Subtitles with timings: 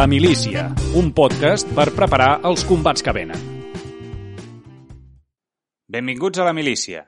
[0.00, 0.62] La Milícia,
[0.96, 3.42] un podcast per preparar els combats que venen.
[5.92, 7.02] Benvinguts a la Milícia.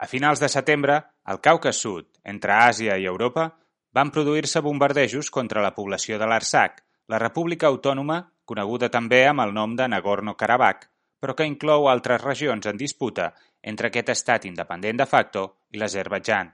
[0.00, 0.96] A finals de setembre,
[1.28, 3.50] al Caucas Sud, entre Àsia i Europa,
[3.92, 6.80] van produir-se bombardejos contra la població de l'Arsac,
[7.12, 10.88] la república autònoma coneguda també amb el nom de Nagorno-Karabakh,
[11.20, 16.48] però que inclou altres regions en disputa entre aquest estat independent de facto i l'Azerbaidjan.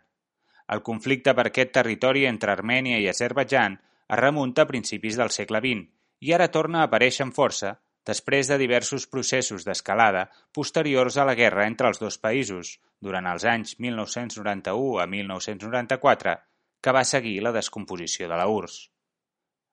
[0.75, 5.61] El conflicte per aquest territori entre Armènia i Azerbaidjan es remunta a principis del segle
[5.65, 5.87] XX
[6.27, 7.77] i ara torna a aparèixer amb força
[8.09, 13.45] després de diversos processos d'escalada posteriors a la guerra entre els dos països durant els
[13.45, 16.34] anys 1991 a 1994,
[16.81, 18.89] que va seguir la descomposició de la URSS.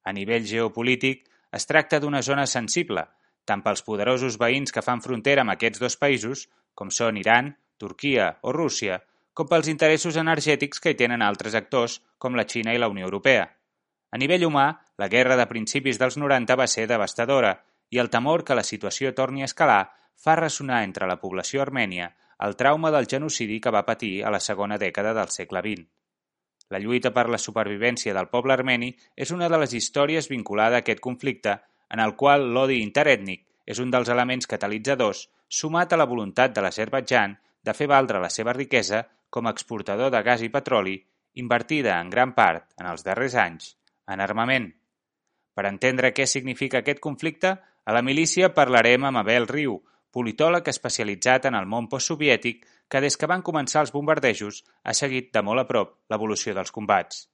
[0.05, 1.23] A nivell geopolític,
[1.55, 3.05] es tracta d'una zona sensible,
[3.45, 8.33] tant pels poderosos veïns que fan frontera amb aquests dos països, com són Iran, Turquia
[8.43, 8.99] o Rússia,
[9.33, 13.07] com pels interessos energètics que hi tenen altres actors com la Xina i la Unió
[13.07, 13.47] Europea.
[14.11, 14.67] A nivell humà,
[14.97, 17.55] la guerra de principis dels 90 va ser devastadora
[17.91, 19.81] i el temor que la situació torni a escalar
[20.15, 22.13] fa ressonar entre la població armènia
[22.45, 25.85] el trauma del genocidi que va patir a la segona dècada del segle XX.
[26.73, 30.83] La lluita per la supervivència del poble armeni és una de les històries vinculada a
[30.83, 31.59] aquest conflicte
[31.93, 35.27] en el qual l'odi interètnic és un dels elements catalitzadors
[35.59, 40.11] sumat a la voluntat de l'Azerbaidjan de fer valdre la seva riquesa com a exportador
[40.13, 40.99] de gas i petroli,
[41.35, 43.75] invertida en gran part, en els darrers anys,
[44.07, 44.69] en armament.
[45.55, 49.77] Per entendre què significa aquest conflicte, a la milícia parlarem amb Abel Riu,
[50.15, 55.31] politòleg especialitzat en el món postsoviètic que des que van començar els bombardejos ha seguit
[55.33, 57.25] de molt a prop l'evolució dels combats.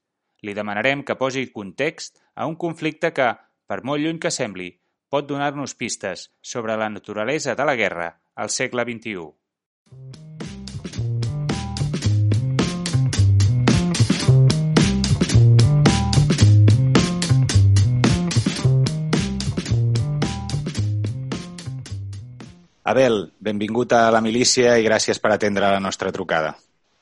[0.42, 3.30] Li demanarem que posi context a un conflicte que,
[3.68, 4.72] per molt lluny que sembli,
[5.12, 10.31] pot donar-nos pistes sobre la naturalesa de la guerra al segle XXI.
[22.84, 26.56] Abel, benvingut a la milícia i gràcies per atendre la nostra trucada.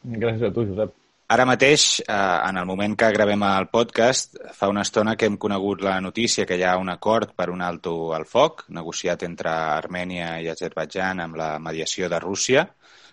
[0.04, 0.96] Gràcies a tu, Josep.
[1.30, 2.14] Ara mateix, eh,
[2.50, 6.46] en el moment que gravem el podcast, fa una estona que hem conegut la notícia
[6.46, 11.20] que hi ha un acord per un alto al foc, negociat entre Armènia i Azerbaidjan
[11.20, 12.66] amb la mediació de Rússia,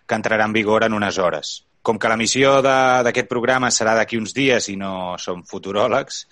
[0.06, 1.66] que entrarà en vigor en unes hores.
[1.86, 6.24] Com que la missió d'aquest programa serà d'aquí uns dies i no som futuròlegs,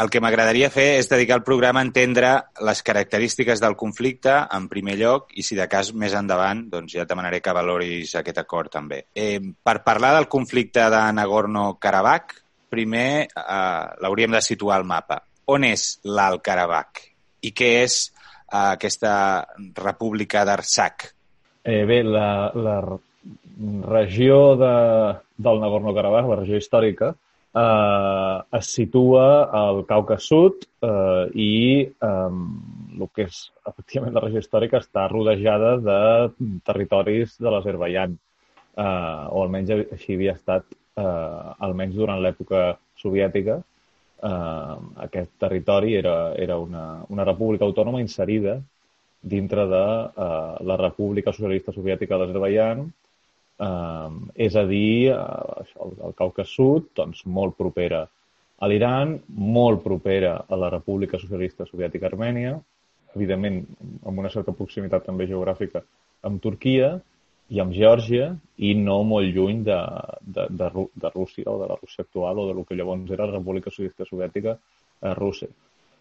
[0.00, 2.30] el que m'agradaria fer és dedicar el programa a entendre
[2.64, 7.04] les característiques del conflicte en primer lloc i si de cas més endavant doncs ja
[7.04, 9.02] demanaré que valoris aquest acord també.
[9.12, 12.34] Eh, per parlar del conflicte de Nagorno-Karabakh,
[12.72, 15.20] primer eh, l'hauríem de situar al mapa.
[15.52, 17.04] On és l'Alt Karabakh
[17.44, 19.14] i què és eh, aquesta
[19.76, 21.10] república d'Artsakh?
[21.68, 22.80] Eh, bé, la, la
[23.88, 24.74] regió de,
[25.36, 27.12] del Nagorno-Karabakh, la regió històrica,
[27.54, 32.30] eh, es situa al Caucas Sud eh, i eh,
[32.98, 35.98] el que és efectivament la regió històrica està rodejada de
[36.66, 38.16] territoris de l'Azerbaidjan,
[38.76, 43.60] eh, o almenys així havia estat eh, almenys durant l'època soviètica.
[44.22, 44.74] Eh,
[45.06, 48.60] aquest territori era, era una, una república autònoma inserida
[49.22, 52.86] dintre de eh, la República Socialista Soviètica de l'Azerbaidjan,
[53.66, 54.10] eh,
[54.48, 58.04] és a dir, eh, el, el Caucas Sud, doncs molt propera
[58.62, 62.58] a l'Iran, molt propera a la República Socialista Soviètica Armènia,
[63.16, 63.62] evidentment
[64.06, 65.82] amb una certa proximitat també geogràfica
[66.28, 66.94] amb Turquia
[67.52, 68.30] i amb Geòrgia
[68.64, 69.80] i no molt lluny de,
[70.22, 70.70] de, de,
[71.02, 73.70] de Rússia o de la Rússia actual o de lo que llavors era la República
[73.70, 75.50] Socialista Soviètica eh, Rússia.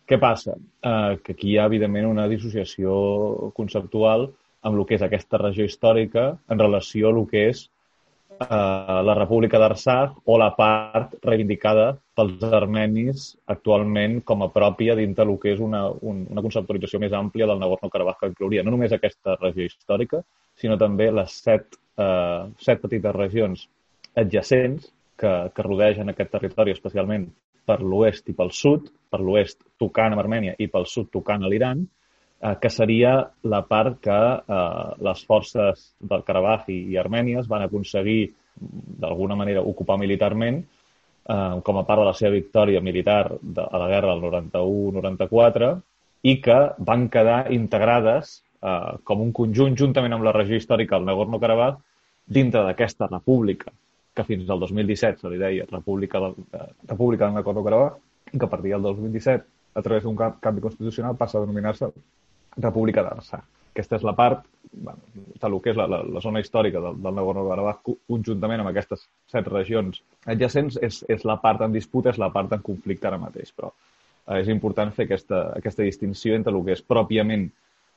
[0.08, 0.56] Què passa?
[0.56, 4.30] Eh, que aquí hi ha, evidentment, una dissociació conceptual
[4.62, 7.64] amb el que és aquesta regió històrica en relació a el que és
[8.42, 11.88] eh, la República d'Arsaf o la part reivindicada
[12.18, 17.14] pels armenis actualment com a pròpia dintre del que és una, un, una conceptualització més
[17.18, 20.24] àmplia del Nagorno-Karabakh que inclouria no només aquesta regió històrica,
[20.58, 23.68] sinó també les set, eh, set petites regions
[24.16, 27.30] adjacents que, que rodegen aquest territori, especialment
[27.66, 31.52] per l'oest i pel sud, per l'oest tocant amb Armènia i pel sud tocant a
[31.52, 31.84] l'Iran,
[32.42, 34.20] eh, que seria la part que
[34.58, 41.62] eh, les forces del Karabakh i, i Armènia van aconseguir d'alguna manera ocupar militarment eh,
[41.64, 45.74] com a part de la seva victòria militar de, a la guerra del 91-94
[46.24, 51.10] i que van quedar integrades eh, com un conjunt juntament amb la regió històrica del
[51.10, 51.80] Nagorno-Karabakh
[52.26, 53.72] dintre d'aquesta república
[54.14, 58.46] que fins al 2017 se li deia República del, eh, República del Nagorno-Karabakh i que
[58.46, 61.92] a partir del 2017 a través d'un canvi constitucional passa a denominar-se
[62.58, 63.42] República d'Arsa.
[63.72, 64.44] Aquesta és la part,
[64.74, 65.00] bueno,
[65.48, 69.48] el que és la, la, la zona històrica del, del Nagorno-Karabakh, conjuntament amb aquestes set
[69.48, 70.02] regions
[70.34, 73.54] adjacents, és, és la part en disputa, és la part en conflicte ara mateix.
[73.56, 73.72] Però
[74.38, 77.48] és important fer aquesta, aquesta distinció entre el que és pròpiament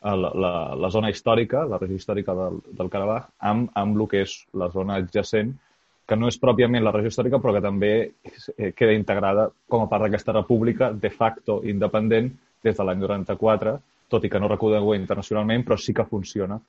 [0.05, 4.23] la, la, la zona històrica, la regió històrica del, del Karabakh, amb, amb el que
[4.25, 5.55] és la zona adjacent,
[6.05, 9.89] que no és pròpiament la regió històrica, però que també eh, queda integrada com a
[9.89, 12.31] part d'aquesta república de facto independent
[12.65, 13.79] des de l'any 94,
[14.15, 16.61] tot i que no reconeguda internacionalment, però sí que funciona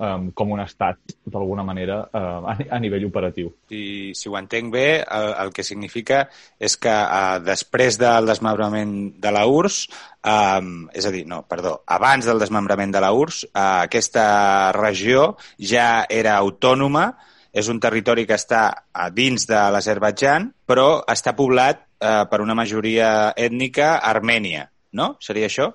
[0.00, 3.52] um, com un estat, d'alguna manera, uh, a, a nivell operatiu.
[3.76, 6.24] I si ho entenc bé, el, el que significa
[6.58, 11.80] és que uh, després del desmembrament de la URSS, um, és a dir, no, perdó,
[11.86, 14.24] abans del desmembrament de la URSS, uh, aquesta
[14.76, 17.10] regió ja era autònoma,
[17.50, 18.62] és un territori que està
[18.94, 25.16] a dins de l'Azerbaidjan, però està poblat eh, per una majoria ètnica armènia, no?
[25.18, 25.72] Seria això?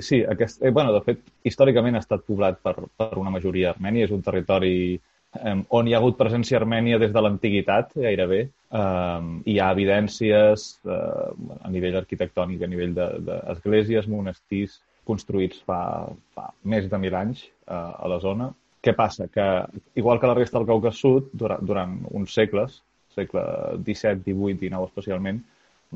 [0.00, 4.04] Sí, aquest, eh, bueno, de fet, històricament ha estat poblat per, per una majoria armènia.
[4.04, 8.42] És un territori eh, on hi ha hagut presència armènia des de l'antiguitat, gairebé.
[8.80, 11.30] Eh, hi ha evidències eh,
[11.64, 15.80] a nivell arquitectònic, a nivell d'esglésies, de, monestirs construïts fa,
[16.36, 18.50] fa més de mil anys eh, a la zona.
[18.84, 19.28] Què passa?
[19.32, 19.46] Que,
[20.00, 22.82] igual que la resta del Caucas Sud, durant, durant uns segles,
[23.16, 23.42] segle
[23.80, 25.40] XVII, XVIII, XIX especialment,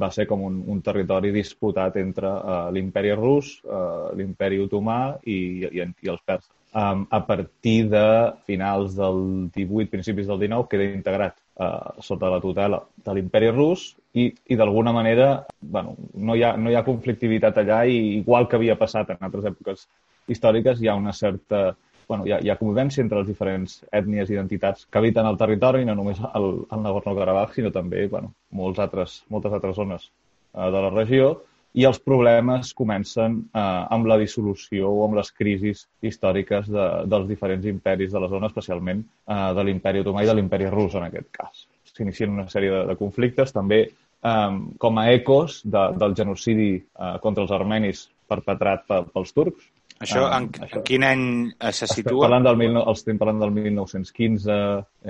[0.00, 5.38] va ser com un, un territori disputat entre uh, l'imperi rus, uh, l'imperi otomà i,
[5.70, 6.50] i, i els perses.
[6.75, 8.06] Um, a partir de
[8.49, 9.20] finals del
[9.55, 14.58] 18, principis del 19, queda integrat uh, sota la tutela de l'imperi rus i, i
[14.58, 15.29] d'alguna manera
[15.61, 19.23] bueno, no, hi ha, no hi ha conflictivitat allà i igual que havia passat en
[19.23, 19.87] altres èpoques
[20.35, 21.76] històriques hi ha una certa
[22.09, 25.39] bueno, hi, ha, hi ha convivència entre les diferents ètnies i identitats que habiten el
[25.41, 30.71] territori, no només el, el Nagorno-Karabakh, sinó també bueno, molts altres, moltes altres zones eh,
[30.71, 31.35] de la regió,
[31.75, 33.61] i els problemes comencen eh,
[33.97, 38.50] amb la dissolució o amb les crisis històriques de, dels diferents imperis de la zona,
[38.53, 41.67] especialment eh, de l'imperi otomà i de l'imperi rus, en aquest cas.
[41.95, 47.15] S'inicien una sèrie de, de conflictes, també eh, com a ecos de, del genocidi eh,
[47.25, 49.67] contra els armenis perpetrat pels turcs,
[50.00, 50.81] això, en, això.
[50.81, 51.25] en quin any
[51.70, 51.94] se situa?
[52.00, 54.58] Estem parlant del, estem parlant del 1915,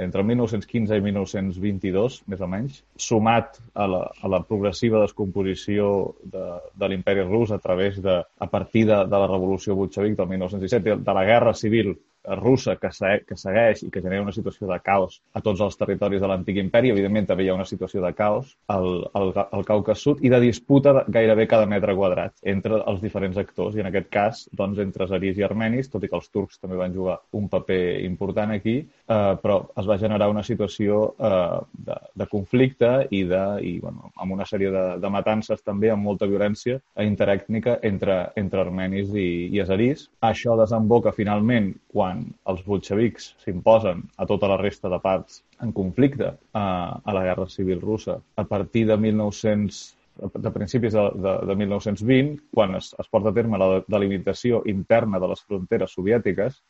[0.04, 5.90] entre el 1915 i 1922, més o menys, sumat a la, a la progressiva descomposició
[6.22, 10.34] de, de l'imperi rus a través de, a partir de, de la revolució bolxevic del
[10.36, 11.96] 1917, de, de la guerra civil
[12.40, 15.76] russa que, se, que segueix i que genera una situació de caos a tots els
[15.80, 16.92] territoris de l'antic imperi.
[16.94, 20.40] Evidentment, també hi ha una situació de caos al, al, al Caucas Sud i de
[20.42, 24.80] disputa de gairebé cada metre quadrat entre els diferents actors, i en aquest cas, doncs,
[24.82, 28.54] entre azeris i armenis, tot i que els turcs també van jugar un paper important
[28.54, 33.76] aquí, eh, però es va generar una situació eh, de, de conflicte i, de, i
[33.82, 39.12] bueno, amb una sèrie de, de matances també, amb molta violència interètnica entre, entre armenis
[39.14, 40.08] i, i azeris.
[40.24, 42.22] Això desemboca finalment quan quan
[42.52, 46.64] els bolxevics s'imposen a tota la resta de parts en conflicte a,
[47.02, 48.20] a la Guerra Civil Russa.
[48.36, 49.82] A partir de 1900
[50.14, 55.18] de principis de, de, de 1920, quan es, es porta a terme la delimitació interna
[55.18, 56.60] de les fronteres soviètiques,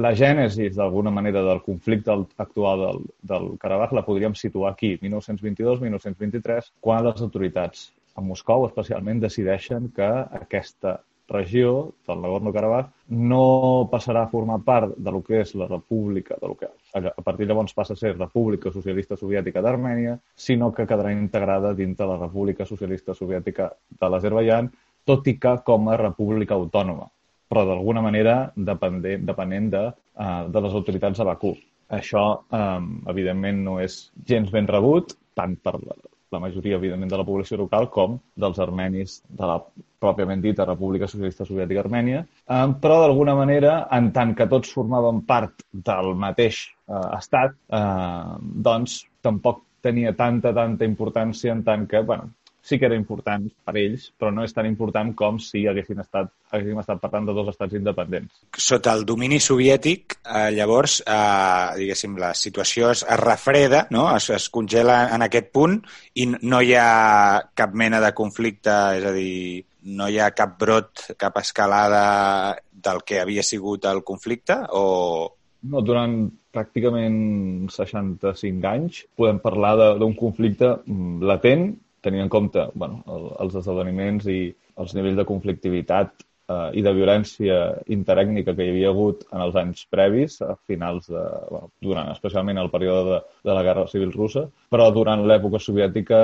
[0.00, 6.72] la gènesis, d'alguna manera, del conflicte actual del, del Karabakh la podríem situar aquí, 1922-1923,
[6.80, 10.08] quan les autoritats a Moscou especialment decideixen que
[10.40, 10.96] aquesta
[11.28, 16.48] regió del Nagorno-Karabakh no passarà a formar part de lo que és la república, de
[16.48, 20.86] lo que a partir de llavors passa a ser República Socialista Soviètica d'Armènia, sinó que
[20.86, 24.70] quedarà integrada dintre la República Socialista Soviètica de l'Azerbaidjan,
[25.04, 27.06] tot i que com a república autònoma,
[27.48, 29.86] però d'alguna manera dependent, depenent de,
[30.18, 31.54] uh, de les autoritats de Bakú.
[31.94, 35.78] Això, um, evidentment, no és gens ben rebut, tant per
[36.34, 39.58] la majoria, evidentment, de la població local com dels armenis de la
[40.02, 45.22] pròpiament dita República Socialista Soviètica Armènia, eh, però d'alguna manera, en tant que tots formaven
[45.28, 48.34] part del mateix eh, estat, eh,
[48.68, 52.32] doncs tampoc tenia tanta, tanta importància en tant que, bueno,
[52.66, 56.32] sí que era important per ells, però no és tan important com si haguessin estat,
[56.50, 58.40] haguéssim estat parlant de dos estats independents.
[58.58, 64.08] Sota el domini soviètic, eh, llavors, eh, diguéssim, la situació es, es refreda, no?
[64.16, 65.78] es, es congela en aquest punt
[66.18, 66.90] i no hi ha
[67.54, 73.02] cap mena de conflicte, és a dir, no hi ha cap brot, cap escalada del
[73.06, 74.84] que havia sigut el conflicte o...
[75.66, 76.18] No, durant
[76.54, 81.68] pràcticament 65 anys podem parlar d'un conflicte mm, latent
[82.06, 84.40] tenint en compte bueno, el, els esdeveniments i
[84.82, 87.58] els nivells de conflictivitat eh, i de violència
[87.92, 91.24] interècnica que hi havia hagut en els anys previs, a finals de...
[91.50, 96.20] Bueno, durant especialment el període de, de la Guerra Civil Russa, però durant l'època soviètica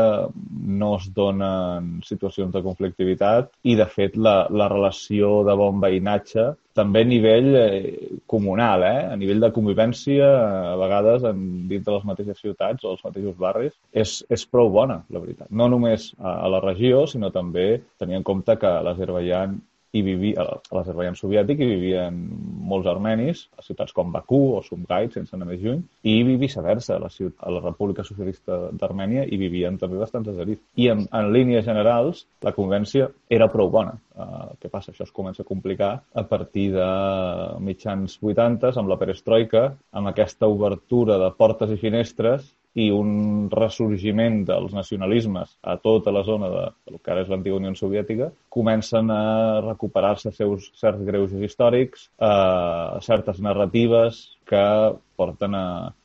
[0.83, 6.53] no es donen situacions de conflictivitat i, de fet, la, la relació de bon veïnatge
[6.73, 9.01] també a nivell eh, comunal, eh?
[9.13, 10.29] a nivell de convivència,
[10.73, 14.73] a vegades en, dins de les mateixes ciutats o els mateixos barris, és, és prou
[14.73, 15.51] bona, la veritat.
[15.51, 17.67] No només a, a la regió, sinó també
[18.01, 19.61] tenir en compte que l'Azerbaijan
[19.93, 22.17] hi vivia, a l'Azerbaijan soviètic hi vivien
[22.71, 27.03] molts armenis, a ciutats com Bakú o Sumgait, sense anar més lluny, i viceversa, a
[27.03, 30.63] la, ciutat, a la República Socialista d'Armènia hi vivien també bastants azeris.
[30.81, 33.99] I en, en línies generals, la convència era prou bona.
[34.17, 34.93] Uh, què passa?
[34.93, 36.89] Això es comença a complicar a partir de
[37.65, 44.43] mitjans 80 amb la perestroika, amb aquesta obertura de portes i finestres i un ressorgiment
[44.49, 49.11] dels nacionalismes a tota la zona de, del que ara és l'antiga Unió Soviètica, comencen
[49.13, 54.65] a recuperar-se seus certs greuges històrics, eh, certes narratives que
[55.23, 55.57] porten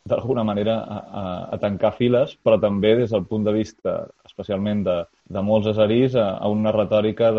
[0.07, 3.97] d'alguna manera a, a, a tancar files, però també des del punt de vista
[4.27, 4.97] especialment de,
[5.33, 7.31] de molts azerís a, a una retòrica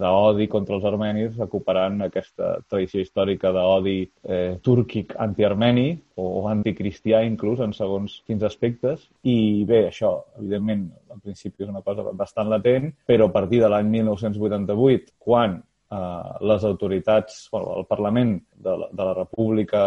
[0.00, 7.22] d'odi contra els armenis, recuperant aquesta tradició històrica d'odi eh, túrquic antiarmeni o, o anticristià
[7.28, 9.06] inclús en segons quins aspectes.
[9.22, 13.70] I bé, això, evidentment, al principi és una cosa bastant latent, però a partir de
[13.70, 19.82] l'any 1988, quan eh, les autoritats, bueno, el Parlament de la, de la República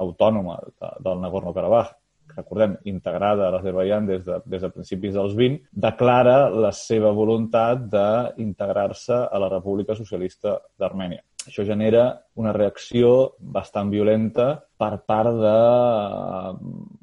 [0.00, 1.96] Autònoma de, del Nagorno-Karabakh
[2.36, 7.88] recordem, integrada a l'Azerbaijan des, de, des de principis dels 20, declara la seva voluntat
[7.90, 11.24] d'integrar-se a la República Socialista d'Armènia.
[11.48, 12.04] Això genera
[12.40, 15.56] una reacció bastant violenta per part de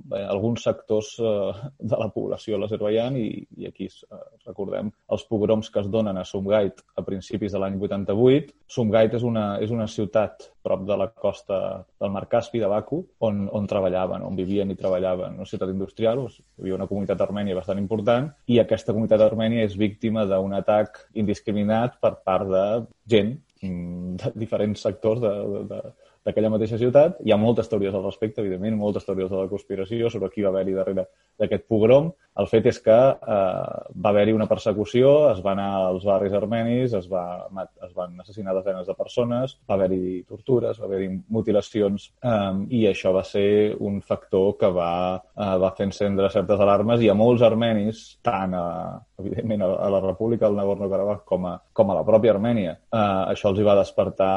[0.10, 3.28] bé, alguns sectors eh, de la població de l'Azerbaijan i,
[3.58, 7.78] i aquí eh, recordem els pogroms que es donen a Sumgait a principis de l'any
[7.78, 8.54] 88.
[8.78, 11.60] Sumgait és una, és una ciutat prop de la costa
[12.02, 16.26] del Mar Caspi de Baku on, on treballaven, on vivien i treballaven, una ciutat industrial,
[16.28, 21.04] hi havia una comunitat armènia bastant important i aquesta comunitat armènia és víctima d'un atac
[21.16, 22.66] indiscriminat per part de
[23.08, 23.38] gent
[24.22, 27.18] de diferents sectors d'aquella mateixa ciutat.
[27.24, 30.52] Hi ha moltes teories al respecte, evidentment, moltes teories de la conspiració sobre qui va
[30.54, 31.08] haver-hi darrere
[31.40, 32.12] d'aquest pogrom.
[32.38, 36.94] El fet és que eh, va haver-hi una persecució, es va anar als barris armenis,
[36.98, 37.24] es, va,
[37.88, 43.14] es van assassinar desenes de persones, va haver-hi tortures, va haver-hi mutilacions, eh, i això
[43.16, 47.46] va ser un factor que va, eh, va fer encendre certes alarmes i a molts
[47.46, 48.68] armenis, tant a,
[49.18, 53.00] evidentment a la República del Nagorno-Karabakh com, a, com a la pròpia Armènia, eh,
[53.34, 54.34] això els hi va despertar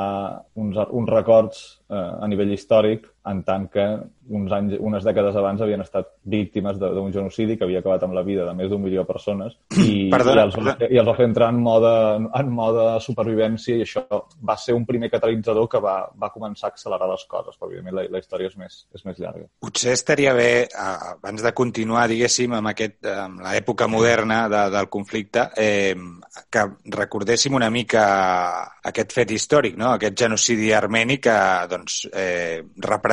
[0.56, 1.60] uns, uns records
[1.90, 3.84] eh, a nivell històric en tant que
[4.30, 8.22] uns anys, unes dècades abans havien estat víctimes d'un genocidi que havia acabat amb la
[8.24, 11.16] vida de més d'un milió de persones i, Perdona, i, els, va, i els va
[11.18, 11.92] fer entrar en mode,
[12.38, 14.04] en mode supervivència i això
[14.46, 17.98] va ser un primer catalitzador que va, va començar a accelerar les coses, però evidentment
[17.98, 19.48] la, la història és més, és més llarga.
[19.66, 25.48] Potser estaria bé, abans de continuar, diguéssim, amb, aquest, amb l'època moderna de, del conflicte,
[25.58, 25.98] eh,
[26.48, 28.06] que recordéssim una mica
[28.86, 29.90] aquest fet històric, no?
[29.96, 31.36] aquest genocidi armeni que
[31.68, 33.09] doncs, eh, representa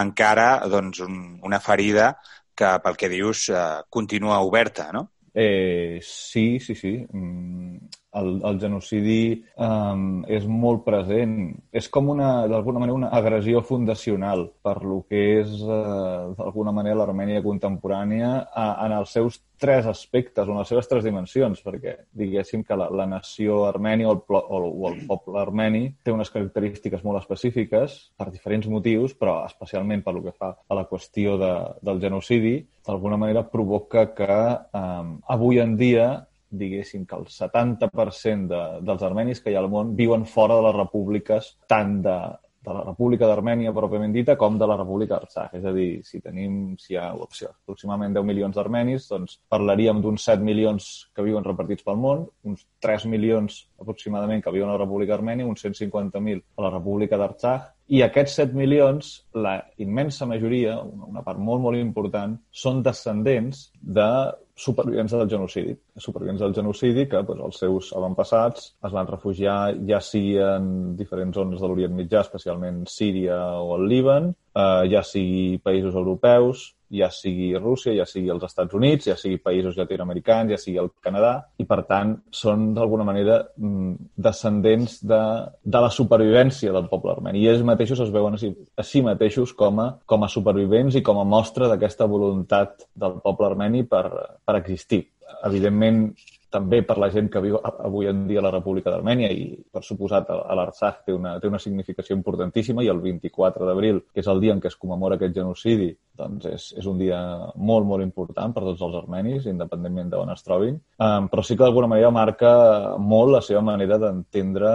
[0.00, 2.12] encara doncs, un, una ferida
[2.54, 5.08] que, pel que dius, eh, continua oberta, no?
[5.34, 6.94] Eh, sí, sí, sí.
[7.10, 7.76] Mm,
[8.14, 9.22] el, el genocidi
[9.56, 11.36] um, és molt present.
[11.72, 16.98] És com una, d'alguna manera, una agressió fundacional per lo que és, uh, d'alguna manera,
[17.02, 21.94] l'Armènia contemporània uh, en els seus tres aspectes, o en les seves tres dimensions, perquè
[22.18, 26.32] diguéssim que la, la nació armènia o el, o, o el poble armeni té unes
[26.34, 31.38] característiques molt específiques per diferents motius, però especialment per lo que fa a la qüestió
[31.38, 31.52] de,
[31.86, 34.42] del genocidi, d'alguna manera provoca que
[34.74, 36.10] um, avui en dia
[36.52, 40.66] diguéssim que el 70% de, dels armenis que hi ha al món viuen fora de
[40.68, 42.18] les repúbliques tant de,
[42.62, 45.56] de la República d'Armènia pròpiament dita com de la República d'Artsakh.
[45.58, 50.02] És a dir, si tenim si hi ha opció, aproximadament 10 milions d'armenis, doncs parlaríem
[50.02, 54.76] d'uns 7 milions que viuen repartits pel món, uns 3 milions aproximadament que viuen a
[54.76, 60.28] la República Armènia, uns 150.000 a la República d'Artsakh, i aquests 7 milions, la immensa
[60.30, 64.08] majoria, una part molt, molt important, són descendents de
[64.54, 65.74] supervivents del genocidi.
[65.96, 71.36] Supervivents del genocidi que doncs, els seus avantpassats es van refugiar ja sigui en diferents
[71.36, 77.08] zones de l'Orient Mitjà, especialment Síria o el Líban, eh, ja sigui països europeus, ja
[77.12, 81.32] sigui Rússia, ja sigui els Estats Units, ja sigui països llatinoamericans, ja sigui el Canadà,
[81.62, 85.22] i per tant són d'alguna manera mm, descendents de,
[85.64, 87.42] de la supervivència del poble armeni.
[87.42, 90.98] I ells mateixos es veuen a si, a si mateixos com a, com a supervivents
[90.98, 94.04] i com a mostra d'aquesta voluntat del poble armeni per,
[94.44, 95.06] per existir.
[95.48, 96.04] Evidentment,
[96.52, 99.82] també per la gent que viu avui en dia a la República d'Armènia i, per
[99.86, 104.30] suposat, a l'Artsakh té, una, té una significació importantíssima i el 24 d'abril, que és
[104.30, 107.18] el dia en què es commemora aquest genocidi, doncs és, és un dia
[107.56, 110.78] molt, molt important per tots els armenis, independentment d'on es trobin.
[111.00, 112.52] Um, però sí que d'alguna manera marca
[113.00, 114.72] molt la seva manera d'entendre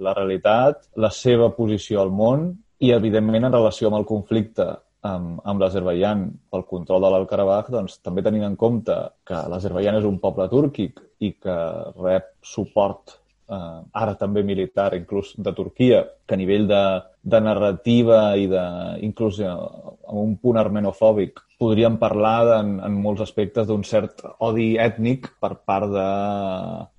[0.00, 4.66] la realitat, la seva posició al món i, evidentment, en relació amb el conflicte
[5.04, 10.08] amb, amb l'Azerbaiyán pel control de l'Alt-Karabakh, doncs, també tenint en compte que l'Azerbaiyán és
[10.08, 11.56] un poble túrquic i que
[12.00, 13.16] rep suport
[13.50, 16.82] eh, ara també militar, inclús de Turquia, que a nivell de,
[17.22, 18.64] de narrativa i de,
[19.06, 24.74] inclús eh, amb un punt armenofòbic, podríem parlar en, en molts aspectes d'un cert odi
[24.82, 26.08] ètnic per part de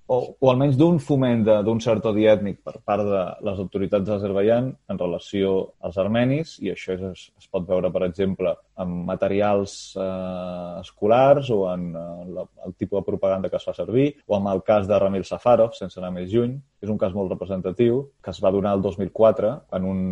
[0.07, 4.71] o, o almenys d'un foment d'un cert odi ètnic per part de les autoritats d'Azerbaiyán
[4.91, 10.79] en relació als armenis, i això es, es pot veure, per exemple, en materials eh,
[10.81, 14.49] escolars o en eh, la, el tipus de propaganda que es fa servir, o en
[14.51, 18.33] el cas de Ramil Safarov, sense anar més lluny, és un cas molt representatiu que
[18.33, 20.03] es va donar el 2004 en un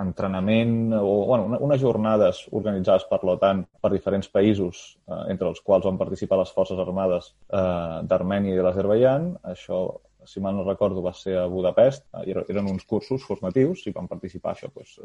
[0.00, 5.60] entrenament o bueno, una, unes jornades organitzades per l'OTAN per diferents països, eh, entre els
[5.64, 9.32] quals van participar les forces armades eh, d'Armènia i de l'Azerbaiyán.
[9.52, 9.84] Això
[10.26, 12.06] si mal no recordo, va ser a Budapest.
[12.20, 14.98] Eh, eren uns cursos formatius i van participar això, doncs,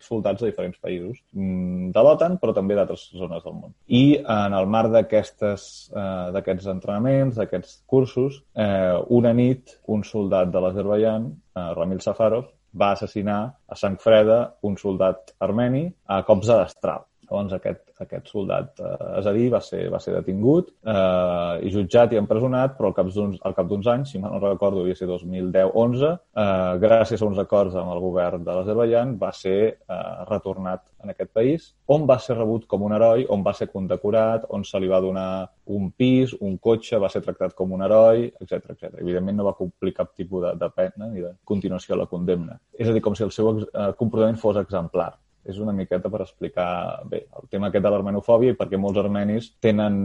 [0.00, 3.76] soldats de diferents països mm, de l'OTAN, però també d'altres zones del món.
[3.86, 10.60] I en el marc d'aquests eh, entrenaments, d'aquests cursos, eh, una nit un soldat de
[10.62, 14.38] l'Azerbaiyán, eh, Ramil Safarov, va assassinar a sang freda
[14.68, 17.04] un soldat armeni a cops de destral.
[17.32, 22.20] Llavors aquest, aquest soldat eh, azerí va ser, va ser detingut eh, i jutjat i
[22.20, 27.28] empresonat, però al cap d'uns anys, si no recordo, devia ser 2010-11, eh, gràcies a
[27.30, 32.04] uns acords amb el govern de l'Azerbaijan, va ser eh, retornat en aquest país, on
[32.06, 35.48] va ser rebut com un heroi, on va ser condecorat, on se li va donar
[35.72, 39.00] un pis, un cotxe, va ser tractat com un heroi, etc etc.
[39.00, 42.60] Evidentment no va complir cap tipus de, de pena ni de continuació a la condemna.
[42.76, 45.14] És a dir, com si el seu eh, comportament fos exemplar
[45.50, 46.66] és una miqueta per explicar
[47.10, 49.96] bé el tema aquest de l'armenofòbia i perquè molts armenis tenen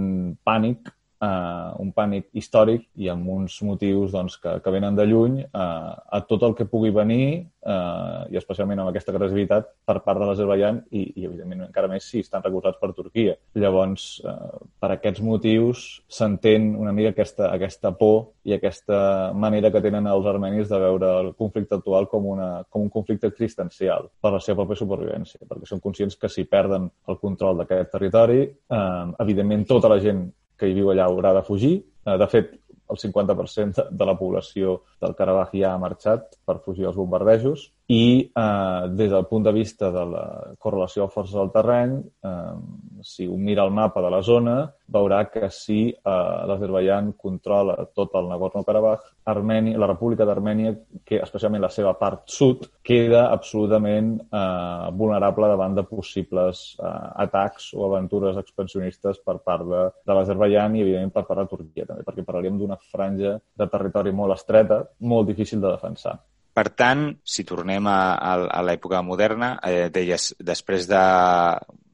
[0.47, 0.89] pànic
[1.21, 5.57] eh, un pànic històric i amb uns motius doncs, que, que venen de lluny eh,
[5.57, 7.27] a tot el que pugui venir
[7.67, 12.07] eh, i especialment amb aquesta agressivitat per part de l'Azerbaijan i, i, evidentment, encara més
[12.07, 13.35] si estan recolzats per Turquia.
[13.57, 19.83] Llavors, eh, per aquests motius s'entén una mica aquesta, aquesta por i aquesta manera que
[19.83, 24.33] tenen els armenis de veure el conflicte actual com, una, com un conflicte existencial per
[24.35, 29.05] la seva pròpia supervivència, perquè són conscients que si perden el control d'aquest territori, eh,
[29.23, 30.27] evidentment tota la gent
[30.57, 31.75] que hi viu allà haurà de fugir.
[32.05, 32.53] Eh, de fet,
[32.89, 38.31] el 50% de la població del Karabakh ja ha marxat per fugir als bombardejos i
[38.35, 40.25] eh, des del punt de vista de la
[40.59, 42.55] correlació de forces al terreny, eh,
[43.01, 44.57] si un mira el mapa de la zona,
[44.91, 46.15] veurà que si eh,
[46.49, 50.75] l'Azerbaijan controla tot el Nagorno-Karabakh, Armènia, la República d'Armènia,
[51.07, 57.71] que especialment la seva part sud, queda absolutament eh, vulnerable davant de possibles eh, atacs
[57.73, 62.03] o aventures expansionistes per part de, de l'Azerbaijan i, evidentment, per part de Turquia, també,
[62.03, 66.19] perquè parlaríem d'una franja de territori molt estreta, molt difícil de defensar.
[66.57, 71.01] Per tant, si tornem a, a, a l'època moderna, eh, deies, després de,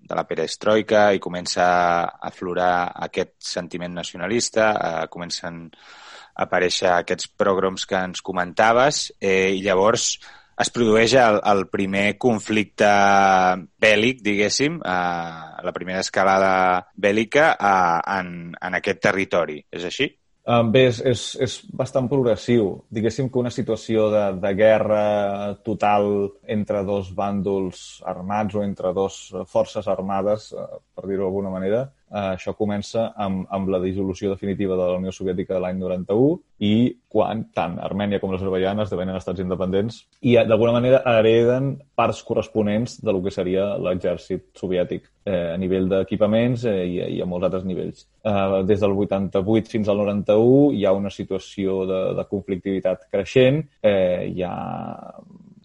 [0.08, 7.28] de la perestroika i comença a aflorar aquest sentiment nacionalista, eh, comencen a aparèixer aquests
[7.44, 10.14] progroms que ens comentaves eh, i llavors
[10.64, 12.90] es produeix el, el primer conflicte
[13.84, 16.54] bèl·lic, diguéssim, eh, la primera escalada
[16.96, 19.60] bèl·lica eh, en, en aquest territori.
[19.76, 20.14] És així?
[20.44, 22.66] Um, bé, és, és, és bastant progressiu.
[22.92, 25.04] Diguéssim que una situació de, de guerra
[25.64, 26.08] total
[26.52, 32.36] entre dos bàndols armats o entre dos forces armades, eh, per dir-ho d'alguna manera, Uh,
[32.36, 36.76] això comença amb, amb la dissolució definitiva de la Unió Soviètica de l'any 91 i
[37.10, 43.16] quan tant Armènia com l'Azerbaijan esdevenen estats independents i d'alguna manera hereden parts corresponents de
[43.16, 47.66] lo que seria l'exèrcit soviètic eh, a nivell d'equipaments eh, i, i a molts altres
[47.66, 48.06] nivells.
[48.22, 53.64] Eh, des del 88 fins al 91 hi ha una situació de, de conflictivitat creixent,
[53.82, 54.54] eh, hi ha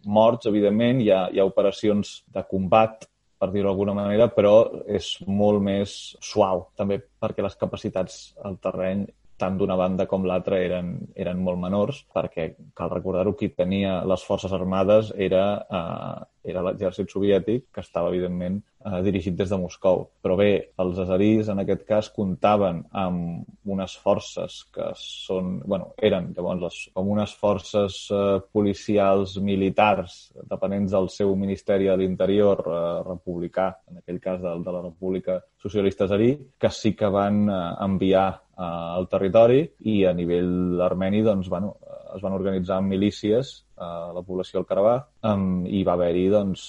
[0.09, 3.05] morts, evidentment, hi ha, hi ha operacions de combat
[3.39, 4.55] per dir-ho d'alguna manera, però
[4.87, 9.07] és molt més suau, també perquè les capacitats al terreny
[9.39, 14.25] tant d'una banda com l'altra eren, eren molt menors, perquè cal recordar-ho, qui tenia les
[14.27, 15.45] forces armades era,
[15.79, 20.07] eh, era l'exèrcit soviètic que estava, evidentment, eh, dirigit des de Moscou.
[20.23, 26.33] Però bé, els azeris, en aquest cas, comptaven amb unes forces que són, bueno, eren
[26.37, 30.19] llavors les, com unes forces eh, policials militars
[30.51, 35.41] dependents del seu Ministeri de l'Interior eh, republicà, en aquell cas de, de la República
[35.63, 41.23] Socialista Azerí, que sí que van eh, enviar eh, al territori i a nivell armeni
[41.27, 41.77] doncs, bueno,
[42.17, 46.63] es van organitzar milícies a la població del Karabakh um, i va haver-hi doncs,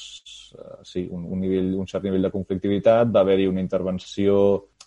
[0.58, 4.36] uh, sí, un, un, nivell, un cert nivell de conflictivitat, va haver-hi una intervenció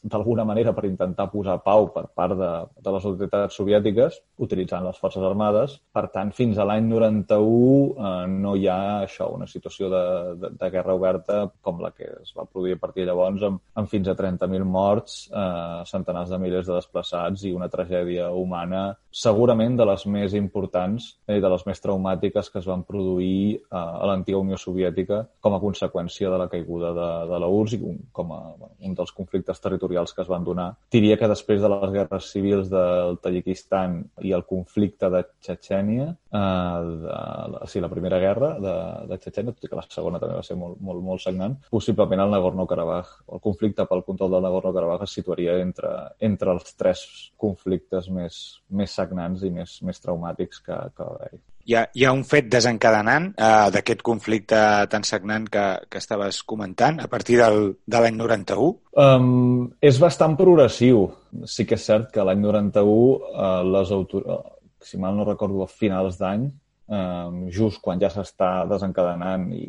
[0.02, 2.50] d'alguna manera per intentar posar pau per part de,
[2.82, 5.76] de les autoritats soviètiques utilitzant les forces armades.
[5.94, 10.02] Per tant, fins a l'any 91 eh, no hi ha això, una situació de,
[10.42, 13.62] de, de guerra oberta com la que es va produir a partir de llavors amb,
[13.78, 18.88] amb fins a 30.000 morts, eh, centenars de milers de desplaçats i una tragèdia humana
[19.12, 23.62] segurament de les més importants i de les més traumàtiques que es van produir eh,
[23.70, 27.96] a l'antiga Unió Soviètica com a conseqüència de la caiguda de, de la URSS i
[28.10, 30.76] com a bueno, un dels conflictes territorials territorials que es van donar.
[30.90, 36.80] Diria que després de les guerres civils del Tajikistan i el conflicte de Txetxènia, eh,
[37.04, 37.18] de,
[37.52, 38.74] la, sí, la primera guerra de,
[39.10, 42.24] de Txetxènia, tot i que la segona també va ser molt, molt, molt sagnant, possiblement
[42.24, 43.14] el Nagorno-Karabakh.
[43.32, 48.98] El conflicte pel control del Nagorno-Karabakh es situaria entre, entre els tres conflictes més, més
[48.98, 51.42] sagnants i més, més traumàtics que, que va haver-hi.
[51.64, 56.40] Hi ha, hi ha un fet desencadenant eh, d'aquest conflicte tan sagnant que, que estaves
[56.42, 58.72] comentant a partir del, de l'any 91?
[58.98, 61.06] Um, és bastant progressiu.
[61.46, 65.70] Sí que és cert que l'any 91 uh, les autoritats, si mal no recordo, a
[65.70, 66.48] finals d'any,
[66.90, 69.64] um, just quan ja s'està desencadenant i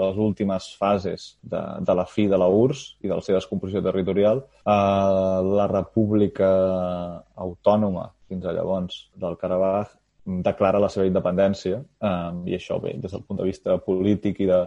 [0.00, 3.84] les últimes fases de, de la fi de la URSS i de la seva descomposició
[3.84, 6.50] territorial, uh, la República
[7.36, 13.12] Autònoma, fins a llavors, del Karabakh, declara la seva independència um, i això bé, des
[13.12, 14.60] del punt de vista polític i de,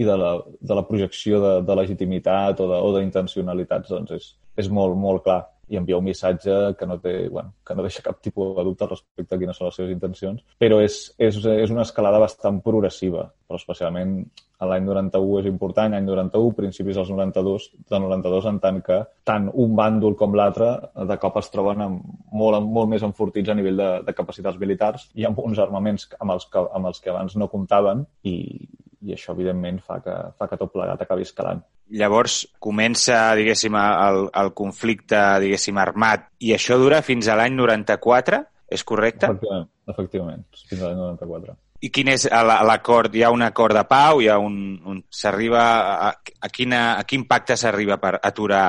[0.00, 4.28] i de, la, de la projecció de, de legitimitat o d'intencionalitats doncs és,
[4.60, 8.02] és molt, molt clar i envia un missatge que no, té, bueno, que no deixa
[8.02, 11.72] cap tipus de dubte respecte a quines són les seves intencions, però és, és, és
[11.72, 14.18] una escalada bastant progressiva, però especialment
[14.60, 18.98] a l'any 91 és important, any 91, principis dels 92, de 92, en tant que
[19.30, 20.72] tant un bàndol com l'altre
[21.08, 22.10] de cop es troben amb,
[22.42, 26.36] molt, molt més enfortits a nivell de, de capacitats militars i amb uns armaments amb
[26.36, 28.36] els que, amb els que abans no comptaven i,
[29.00, 31.62] i això, evidentment, fa que, fa que tot plegat acabi escalant.
[32.00, 38.44] Llavors comença, diguéssim, el, el conflicte, diguéssim, armat, i això dura fins a l'any 94,
[38.70, 39.26] és correcte?
[39.26, 41.56] Efectivament, efectivament fins a l'any 94.
[41.80, 42.26] I quin és
[42.68, 43.14] l'acord?
[43.16, 44.20] Hi ha un acord de pau?
[44.20, 48.66] Hi ha un, un s'arriba a, a, quina, a quin pacte s'arriba per aturar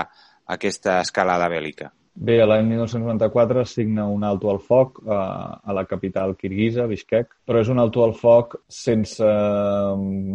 [0.56, 1.91] aquesta escalada bèl·lica?
[2.13, 7.62] Bé, l'any 1994 signa un alto al foc eh, a la capital kirguisa, Bishkek, però
[7.63, 9.28] és un alto al foc sense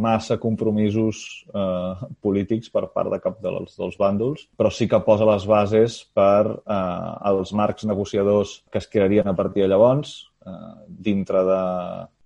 [0.07, 1.21] massa compromisos
[1.53, 5.99] eh, polítics per part de cap dels, dels bàndols, però sí que posa les bases
[6.17, 10.17] per eh, els marcs negociadors que es crearien a partir de llavors,
[10.49, 11.63] eh, dintre de,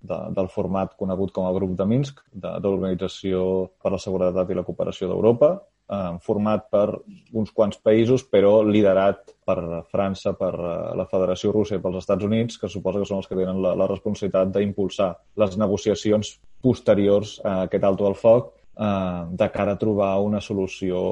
[0.01, 3.43] de, del format conegut com a grup de Minsk, de, de l'Organització
[3.83, 5.57] per la Seguretat i la Cooperació d'Europa,
[5.91, 6.87] eh, format per
[7.33, 9.59] uns quants països, però liderat per
[9.91, 13.29] França, per eh, la Federació Russa i pels Estats Units, que suposa que són els
[13.31, 15.11] que tenen la, la responsabilitat d'impulsar
[15.43, 21.03] les negociacions posteriors a aquest alto al foc eh, de cara a trobar una solució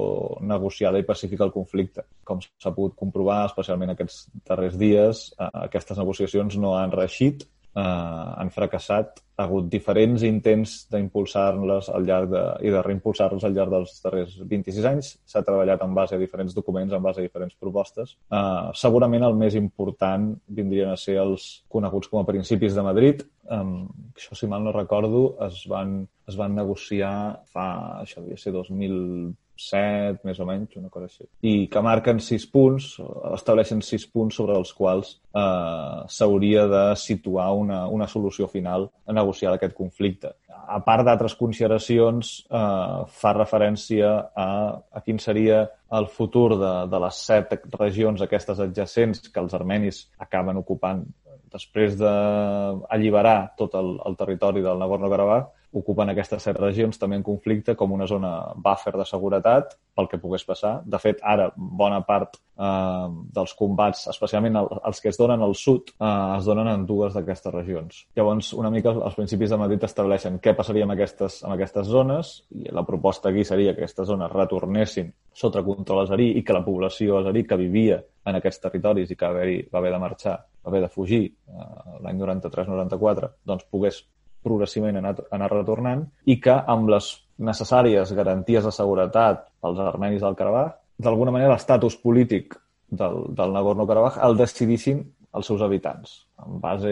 [0.40, 2.06] negociada i pacífica al conflicte.
[2.24, 8.28] Com s'ha pogut comprovar, especialment aquests darrers dies, eh, aquestes negociacions no han reixit, eh,
[8.38, 13.70] han fracassat ha hagut diferents intents d'impulsar-les al llarg de, i de reimpulsar-les al llarg
[13.70, 15.12] dels darrers 26 anys.
[15.30, 18.16] S'ha treballat en base a diferents documents, en base a diferents propostes.
[18.34, 23.22] Uh, segurament el més important vindrien a ser els coneguts com a principis de Madrid.
[23.46, 23.86] Um,
[24.18, 27.14] això, si mal no recordo, es van, es van negociar
[27.54, 27.68] fa,
[28.02, 31.26] això devia ser 2000 7, més o menys, una cosa així.
[31.42, 32.92] I que marquen sis punts,
[33.34, 39.16] estableixen sis punts sobre els quals eh, s'hauria de situar una, una solució final a
[39.16, 40.34] negociar d'aquest conflicte.
[40.68, 45.64] A part d'altres consideracions, eh, fa referència a, a quin seria
[45.98, 51.06] el futur de, de les set regions aquestes adjacents que els armenis acaben ocupant
[51.48, 57.74] després d'alliberar tot el, el territori del Nagorno-Karabakh ocupen aquestes set regions també en conflicte
[57.76, 60.78] com una zona buffer de seguretat pel que pogués passar.
[60.84, 65.54] De fet, ara bona part eh, dels combats, especialment el, els que es donen al
[65.58, 68.04] sud, eh, es donen en dues d'aquestes regions.
[68.16, 72.34] Llavors, una mica els principis de Madrid estableixen què passaria amb aquestes, amb aquestes zones
[72.56, 76.64] i la proposta aquí seria que aquestes zones retornessin sota control azerí i que la
[76.64, 80.38] població azerí que vivia en aquests territoris i que va haver, va haver de marxar,
[80.64, 84.02] va haver de fugir eh, l'any 93-94, doncs pogués
[84.44, 90.36] progressivament anar, anar retornant i que amb les necessàries garanties de seguretat pels armenis del
[90.38, 92.56] Karabakh, d'alguna manera l'estatus polític
[92.90, 95.04] del, del Nagorno-Karabakh el decidissin
[95.38, 96.90] els seus habitants, en base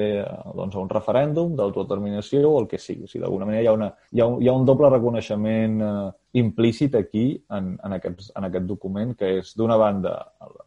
[0.55, 3.07] doncs, a un referèndum d'autodeterminació o el que sigui.
[3.07, 5.81] O sigui, d'alguna manera hi ha, una, hi, ha un, hi ha un doble reconeixement
[5.83, 5.91] eh,
[6.41, 7.25] implícit aquí
[7.57, 10.15] en, en, aquests, en aquest document, que és, d'una banda,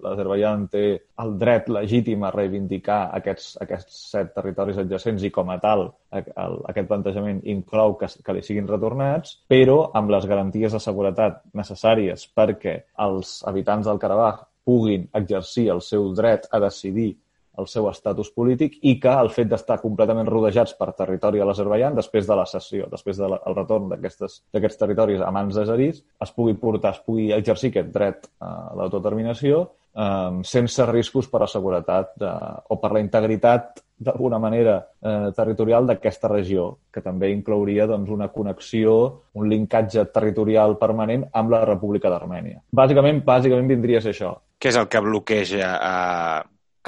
[0.03, 0.83] l'Azerbaijan té
[1.23, 6.59] el dret legítim a reivindicar aquests, aquests set territoris adjacents i, com a tal, el,
[6.71, 12.27] aquest plantejament inclou que, que li siguin retornats, però amb les garanties de seguretat necessàries
[12.35, 17.13] perquè els habitants del Karabakh puguin exercir el seu dret a decidir
[17.59, 21.97] el seu estatus polític i que el fet d'estar completament rodejats per territori a l'Azerbaijan,
[21.97, 26.55] després de la cessió, després del de retorn d'aquests territoris a mans azeris, es pugui
[26.59, 32.15] portar, es pugui exercir aquest dret a l'autodeterminació eh, sense riscos per a la seguretat
[32.19, 32.33] de,
[32.69, 38.29] o per la integritat d'alguna manera eh, territorial d'aquesta regió, que també inclouria doncs, una
[38.31, 38.93] connexió,
[39.35, 42.61] un linkatge territorial permanent amb la República d'Armènia.
[42.71, 44.37] Bàsicament, bàsicament vindria a ser això.
[44.59, 46.39] Què és el que bloqueja eh,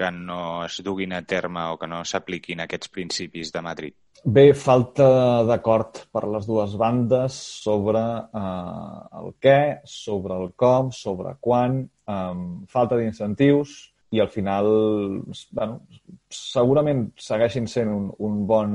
[0.02, 3.96] que no es duguin a terme o que no s'apliquin aquests principis de Madrid?
[4.22, 5.06] Bé, falta
[5.50, 8.02] d'acord per les dues bandes sobre
[8.42, 13.80] eh, el què, sobre el com, sobre quan, eh, falta d'incentius
[14.12, 14.68] i al final,
[15.56, 15.80] bueno,
[16.30, 18.74] segurament segueixin sent un, un bon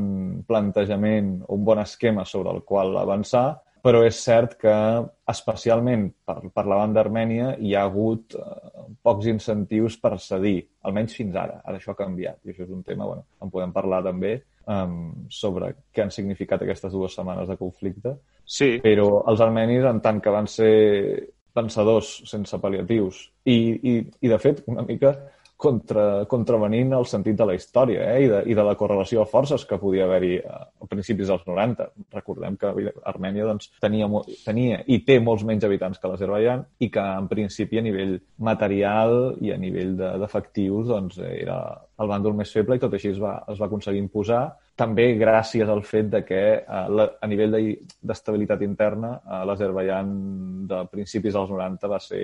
[0.49, 3.49] plantejament, un bon esquema sobre el qual avançar,
[3.87, 4.75] però és cert que,
[5.31, 11.15] especialment per, per la banda armènia, hi ha hagut eh, pocs incentius per cedir, almenys
[11.19, 11.61] fins ara.
[11.63, 14.35] Ara això ha canviat i això és un tema, bueno, en podem parlar també,
[14.67, 18.17] um, sobre què han significat aquestes dues setmanes de conflicte.
[18.43, 18.77] Sí.
[18.83, 20.75] Però els armenis, en tant que van ser
[21.57, 25.15] pensadors sense pal·liatius i, i, i de fet, una mica
[25.57, 28.19] contra, contravenint el sentit de la història eh?
[28.27, 31.47] I, de, i de la correlació de forces que podia haver-hi a, a principis dels
[31.49, 31.89] 90.
[32.13, 32.73] Recordem que
[33.09, 34.09] Armènia doncs, tenia,
[34.45, 38.19] tenia i té molts menys habitants que l'Azerbaijan i que en principi a nivell
[38.51, 41.59] material i a nivell d'efectius de, doncs, era
[41.97, 44.45] el bàndol més feble i tot així es va, es va aconseguir imposar
[44.77, 47.57] també gràcies al fet de que eh, a nivell
[48.05, 50.11] d'estabilitat de, interna eh, l'Azerbaijan
[50.69, 52.23] de principis dels 90 va ser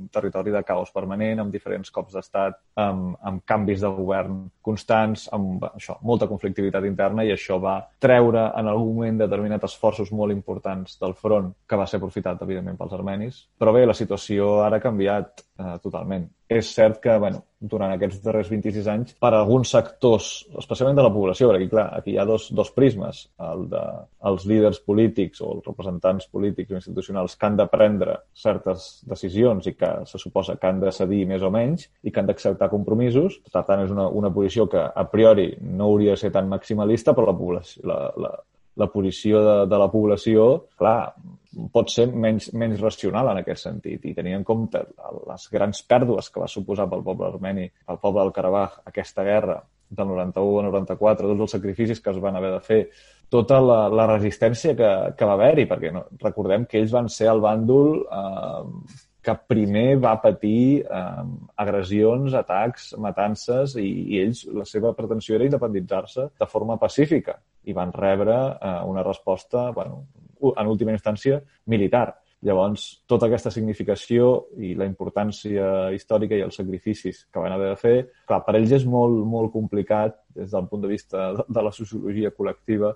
[0.00, 5.28] un territori de caos permanent, amb diferents cops d'estat, amb, amb canvis de govern constants,
[5.32, 10.34] amb això, molta conflictivitat interna i això va treure en algun moment determinats esforços molt
[10.34, 13.42] importants del front que va ser aprofitat, evidentment, pels armenis.
[13.58, 16.26] Però bé, la situació ara ha canviat eh, totalment.
[16.52, 21.12] És cert que, bueno, durant aquests darrers 26 anys, per alguns sectors, especialment de la
[21.14, 23.82] població, perquè, clar, aquí hi ha dos, dos prismes, el de
[24.30, 29.70] els líders polítics o els representants polítics o institucionals que han de prendre certes decisions
[29.70, 32.70] i que se suposa que han de cedir més o menys i que han d'acceptar
[32.72, 33.38] compromisos.
[33.52, 37.14] Per tant, és una, una posició que a priori no hauria de ser tan maximalista,
[37.14, 38.34] però la, població, la, la,
[38.80, 40.46] la posició de, de la població,
[40.80, 41.12] clar,
[41.72, 44.04] pot ser menys, menys racional en aquest sentit.
[44.08, 44.80] I tenir en compte
[45.28, 49.60] les grans pèrdues que va suposar pel poble armeni, pel poble del Karabakh, aquesta guerra
[49.92, 52.80] del 91 al 94, tots els sacrificis que es van haver de fer,
[53.32, 57.28] tota la, la resistència que, que va haver-hi, perquè no, recordem que ells van ser
[57.32, 61.24] el bàndol eh, que primer va patir eh,
[61.64, 67.76] agressions, atacs, matances i, i ells, la seva pretensió era independitzar-se de forma pacífica i
[67.76, 70.06] van rebre eh, una resposta, bueno,
[70.56, 72.08] en última instància, militar.
[72.42, 77.78] Llavors, tota aquesta significació i la importància històrica i els sacrificis que van haver de
[77.78, 77.94] fer,
[78.26, 82.32] clar, per ells és molt, molt complicat, des del punt de vista de la sociologia
[82.34, 82.90] col·lectiva,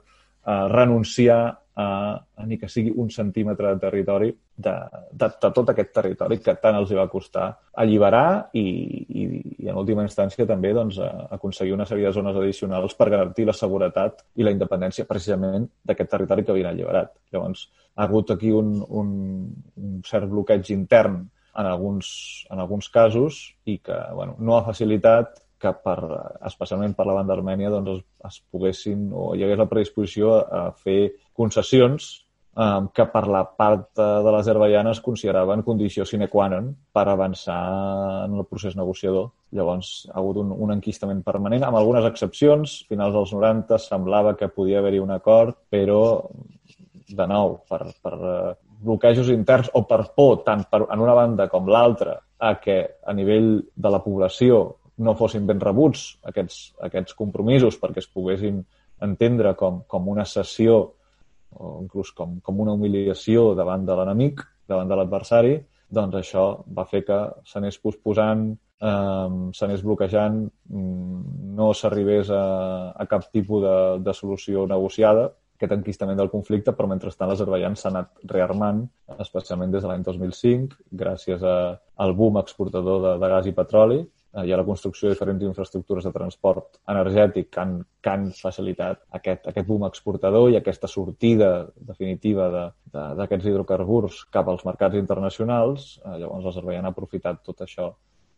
[0.47, 1.41] eh, renunciar
[1.77, 4.73] a, a ni que sigui un centímetre de territori de,
[5.13, 7.51] de, de tot aquest territori que tant els hi va costar
[7.83, 9.25] alliberar i, i,
[9.61, 10.97] i en última instància també doncs,
[11.37, 16.15] aconseguir una sèrie de zones addicionals per garantir la seguretat i la independència precisament d'aquest
[16.17, 17.13] territori que havien alliberat.
[17.35, 19.11] Llavors, ha hagut aquí un, un,
[19.77, 25.43] un cert bloqueig intern en alguns, en alguns casos i que bueno, no ha facilitat
[25.67, 25.99] que per,
[26.47, 30.47] especialment per la banda armènia doncs es, es poguessin o hi hagués la predisposició a,
[30.61, 31.01] a fer
[31.37, 32.13] concessions
[32.57, 37.63] eh, que per la part de l'Azerbaijan es consideraven condició sine qua non per avançar
[38.27, 39.31] en el procés negociador.
[39.57, 42.81] Llavors ha hagut un, un enquistament permanent, amb algunes excepcions.
[42.85, 46.01] A finals dels 90 semblava que podia haver-hi un acord, però,
[47.07, 48.55] de nou, per, per eh,
[48.87, 53.15] bloquejos interns o per por, tant per, en una banda com l'altra, a que a
[53.17, 58.63] nivell de la població no fossin ben rebuts aquests, aquests compromisos perquè es poguessin
[59.05, 60.79] entendre com, com una sessió
[61.57, 65.57] o inclús com, com una humiliació davant de l'enemic, davant de l'adversari,
[65.89, 68.49] doncs això va fer que s'anés posposant
[68.83, 75.73] eh, s'anés bloquejant, mm, no s'arribés a, a cap tipus de, de solució negociada, aquest
[75.73, 78.83] enquistament del conflicte, però mentrestant l'Azerbaijan s'ha anat rearmant,
[79.19, 81.57] especialment des de l'any 2005, gràcies a,
[82.05, 84.03] al boom exportador de, de gas i petroli,
[84.37, 88.27] eh, i a la construcció de diferents infraestructures de transport energètic que han, que han
[88.37, 94.67] facilitat aquest, aquest boom exportador i aquesta sortida definitiva d'aquests de, de, hidrocarburs cap als
[94.69, 95.97] mercats internacionals.
[96.05, 97.95] Eh, llavors l'Azerbaijan ha aprofitat tot això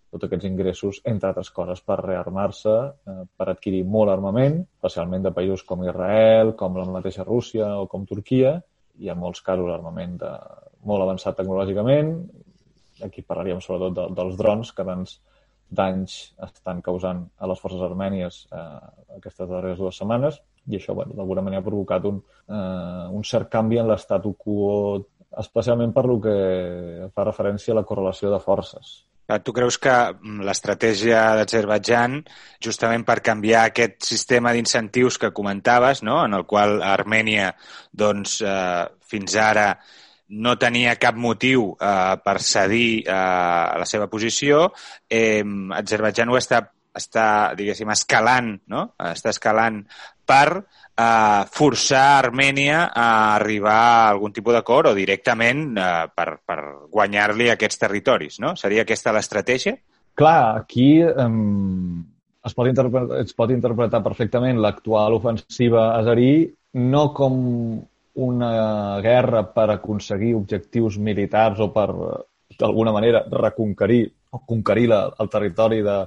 [0.09, 2.77] tots aquests ingressos, entre altres coses, per rearmar-se,
[3.13, 7.87] eh, per adquirir molt armament, especialment de països com Israel, com la mateixa Rússia o
[7.93, 8.57] com Turquia,
[8.99, 10.33] i en molts casos armament de,
[10.89, 12.15] molt avançat tecnològicament.
[13.05, 15.19] Aquí parlaríem sobretot de, dels drons que tants
[15.69, 21.15] danys estan causant a les forces armènies eh, aquestes darreres dues setmanes i això, bueno,
[21.17, 25.05] d'alguna manera ha provocat un, eh, un cert canvi en l'estatu quo
[25.39, 26.39] especialment per lo que
[27.15, 28.97] fa referència a la correlació de forces.
[29.45, 32.23] Tu creus que mm, l'estratègia d'Azerbaidjan,
[32.65, 36.23] justament per canviar aquest sistema d'incentius que comentaves, no?
[36.25, 37.51] en el qual Armènia
[37.93, 39.75] doncs, eh, fins ara
[40.29, 43.13] no tenia cap motiu eh, per cedir eh,
[43.81, 44.69] la seva posició,
[45.09, 45.43] eh,
[45.79, 46.63] Azerbaidjan ho està,
[46.97, 48.91] està diguéssim, escalant, no?
[49.09, 49.81] està escalant
[50.29, 56.59] per eh, forçar Armènia a arribar a algun tipus d'acord o directament eh, per, per
[56.93, 58.55] guanyar-li aquests territoris, no?
[58.61, 59.79] Seria aquesta l'estratègia?
[60.19, 62.03] Clar, aquí um,
[62.45, 62.69] es, pot
[63.23, 66.33] es pot interpretar perfectament l'actual ofensiva azerí
[66.75, 67.39] no com
[68.19, 71.89] una guerra per aconseguir objectius militars o per,
[72.59, 75.99] d'alguna manera, reconquerir o conquerir la, el territori de,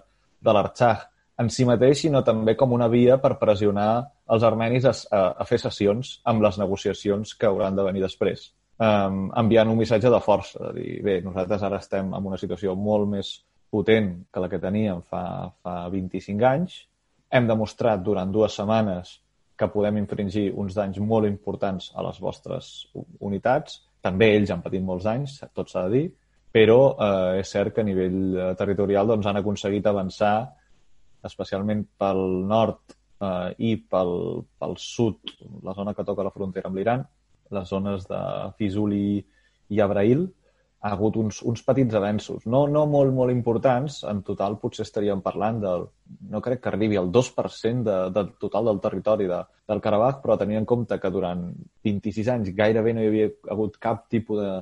[0.41, 1.07] de l'Arxach,
[1.41, 3.91] en si mateix, sinó també com una via per pressionar
[4.35, 8.51] els armenis a, a, a fer sessions amb les negociacions que hauran de venir després,
[8.77, 12.75] um, enviant un missatge de força, de dir, bé, nosaltres ara estem en una situació
[12.75, 13.33] molt més
[13.71, 15.23] potent que la que teníem fa,
[15.63, 16.81] fa 25 anys,
[17.31, 19.20] hem demostrat durant dues setmanes
[19.61, 22.71] que podem infringir uns danys molt importants a les vostres
[23.21, 23.77] unitats.
[24.01, 26.07] També ells han patit molts danys, tot s'ha de dir,
[26.51, 30.35] però eh, és cert que a nivell eh, territorial doncs, han aconseguit avançar
[31.29, 36.79] especialment pel nord eh, i pel, pel sud, la zona que toca la frontera amb
[36.79, 37.05] l'Iran,
[37.51, 38.21] les zones de
[38.57, 39.21] Fizuli
[39.71, 40.25] i Abrail,
[40.81, 42.45] ha hagut uns, uns petits avenços.
[42.49, 43.99] No, no molt, molt importants.
[44.09, 45.85] En total potser estaríem parlant del...
[46.33, 50.39] No crec que arribi al 2% de, del total del territori de, del Karabakh, però
[50.41, 51.45] tenint en compte que durant
[51.85, 54.55] 26 anys gairebé no hi havia hagut cap tipus de,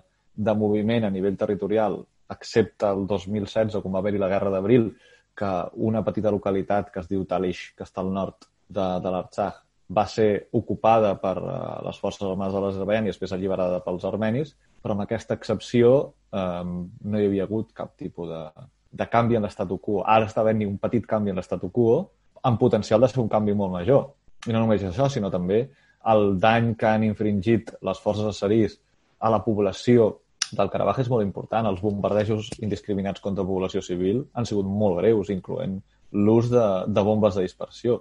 [0.49, 2.01] de moviment a nivell territorial,
[2.35, 4.91] excepte el 2016, com va haver-hi la Guerra d'Abril,
[5.39, 5.55] que
[5.87, 10.03] una petita localitat que es diu Talish, que està al nord de, de l'Artsakh, va
[10.05, 11.53] ser ocupada per uh,
[11.87, 15.91] les forces armades de l'Azerbaidjan i després alliberada pels armenis, però amb aquesta excepció
[16.31, 18.43] um, no hi havia hagut cap tipus de,
[18.91, 20.03] de canvi en l'estatu quo.
[20.05, 21.99] Ara està havent-hi un petit canvi en l'estatu quo
[22.47, 24.07] amb potencial de ser un canvi molt major.
[24.47, 25.65] I no només això, sinó també
[26.07, 28.77] el dany que han infringit les forces asserís
[29.19, 30.13] a la població
[30.55, 31.67] del Karabakh és molt important.
[31.67, 35.79] Els bombardejos indiscriminats contra la població civil han sigut molt greus, incloent
[36.11, 37.99] l'ús de, de bombes de dispersió,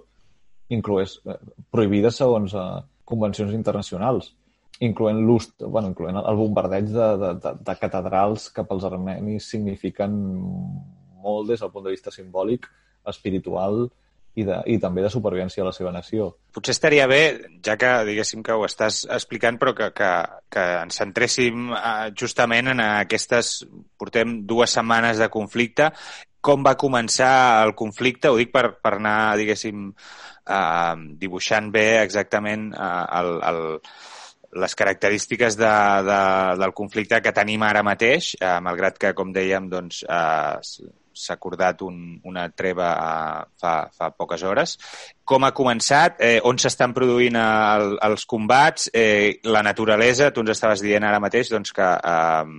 [0.73, 1.37] incloés, eh,
[1.69, 2.65] prohibides segons eh,
[3.05, 4.31] convencions internacionals,
[4.79, 10.13] incloent l'ús, bueno, incloent el bombardeig de, de, de, de catedrals que pels armenis signifiquen
[11.23, 12.67] molt des del punt de vista simbòlic,
[13.09, 13.89] espiritual
[14.35, 16.29] i, de, i també de supervivència a la seva nació.
[16.55, 17.21] Potser estaria bé,
[17.65, 20.11] ja que diguéssim que ho estàs explicant, però que, que,
[20.53, 23.59] que ens centréssim uh, justament en aquestes...
[23.99, 25.89] Portem dues setmanes de conflicte.
[26.39, 28.31] Com va començar el conflicte?
[28.31, 33.59] Ho dic per, per anar, diguéssim, uh, dibuixant bé exactament uh, el, el,
[34.53, 35.73] les característiques de,
[36.09, 36.21] de,
[36.61, 41.81] del conflicte que tenim ara mateix, eh, malgrat que, com dèiem, doncs, eh, s'ha acordat
[41.83, 43.13] un, una treva a,
[43.59, 44.77] fa, fa poques hores.
[45.27, 46.21] Com ha començat?
[46.23, 48.89] Eh, on s'estan produint el, els combats?
[48.93, 52.53] Eh, la naturalesa, tu ens estaves dient ara mateix doncs, que eh,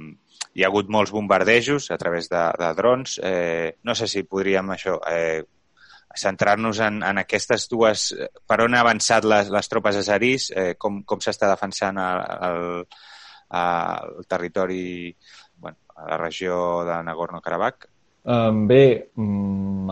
[0.55, 3.17] hi ha hagut molts bombardejos a través de, de drons.
[3.25, 5.41] Eh, no sé si podríem això eh,
[6.19, 8.11] centrar-nos en, en aquestes dues...
[8.47, 10.51] Per on ha avançat les, les tropes azerís?
[10.51, 12.67] Eh, com com s'està defensant el, el,
[13.61, 14.85] el territori,
[15.59, 17.89] bueno, a la regió de Nagorno-Karabakh?
[18.21, 19.89] Um, bé, um,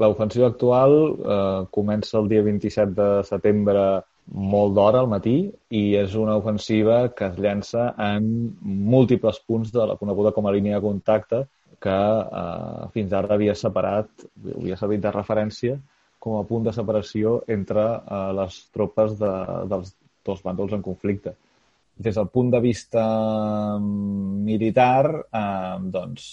[0.00, 3.82] l'ofensiva actual uh, comença el dia 27 de setembre
[4.32, 5.36] molt d'hora al matí
[5.76, 8.24] i és una ofensiva que es llença en
[8.64, 11.42] múltiples punts de la coneguda com a línia de contacte
[11.82, 15.76] que uh, fins ara havia separat, havia servit de referència
[16.18, 19.32] com a punt de separació entre uh, les tropes de,
[19.70, 19.92] dels
[20.26, 21.36] dos bàndols en conflicte.
[21.96, 23.02] Des del punt de vista
[23.80, 26.26] militar, eh, doncs,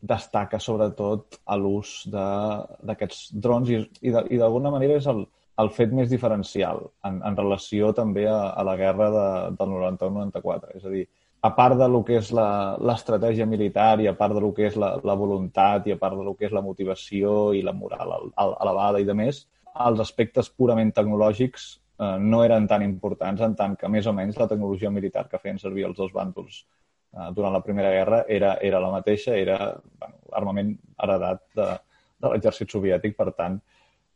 [0.00, 5.24] destaca sobretot a l'ús d'aquests drons i, i d'alguna manera és el,
[5.60, 9.26] el fet més diferencial en, en relació també a, a la guerra de,
[9.58, 10.76] del 91-94.
[10.78, 11.04] És a dir,
[11.40, 14.76] a part de lo que és l'estratègia militar i a part de lo que és
[14.76, 18.12] la, la voluntat i a part de lo que és la motivació i la moral
[18.36, 19.46] elevada i de més,
[19.86, 24.36] els aspectes purament tecnològics eh, no eren tan importants en tant que més o menys
[24.36, 28.56] la tecnologia militar que feien servir els dos bàndols eh, durant la Primera Guerra era,
[28.60, 31.72] era la mateixa, era bueno, armament heredat de,
[32.20, 33.56] de l'exèrcit soviètic, per tant,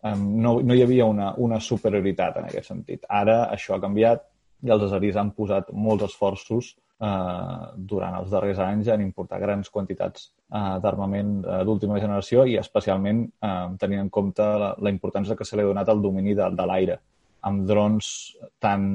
[0.04, 3.08] eh, no, no hi havia una, una superioritat en aquest sentit.
[3.08, 4.28] Ara això ha canviat
[4.64, 9.70] i els azeris han posat molts esforços eh, durant els darrers anys en importar grans
[9.70, 15.36] quantitats eh, d'armament eh, d'última generació i especialment eh, tenint en compte la, la importància
[15.36, 17.00] que se li ha donat al domini de, de l'aire,
[17.44, 18.06] amb drons
[18.62, 18.86] tant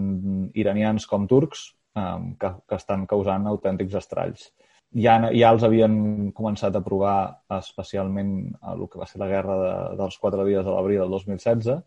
[0.54, 4.50] iranians com turcs eh, que, que estan causant autèntics estralls.
[4.98, 7.18] Ja, ja els havien començat a provar
[7.60, 8.32] especialment
[8.72, 11.84] el que va ser la guerra de, dels quatre dies de l'abril del 2016,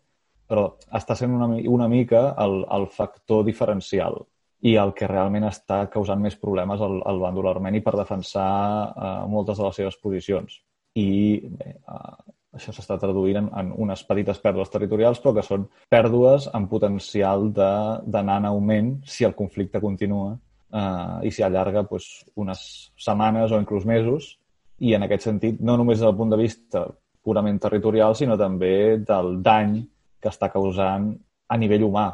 [0.47, 4.21] però està sent una, una mica el, el factor diferencial
[4.63, 8.51] i el que realment està causant més problemes al, al bàndol armeni per defensar
[8.93, 10.55] eh, moltes de les seves posicions.
[10.99, 11.09] I
[11.43, 16.47] bé, eh, això s'està traduint en, en unes petites pèrdues territorials, però que són pèrdues
[16.55, 22.09] amb potencial d'anar en augment si el conflicte continua eh, i si allarga doncs,
[22.39, 22.63] unes
[22.95, 24.37] setmanes o inclús mesos.
[24.79, 26.87] I en aquest sentit, no només des del punt de vista
[27.23, 29.81] purament territorial, sinó també del dany
[30.23, 31.11] que està causant
[31.51, 32.07] a nivell humà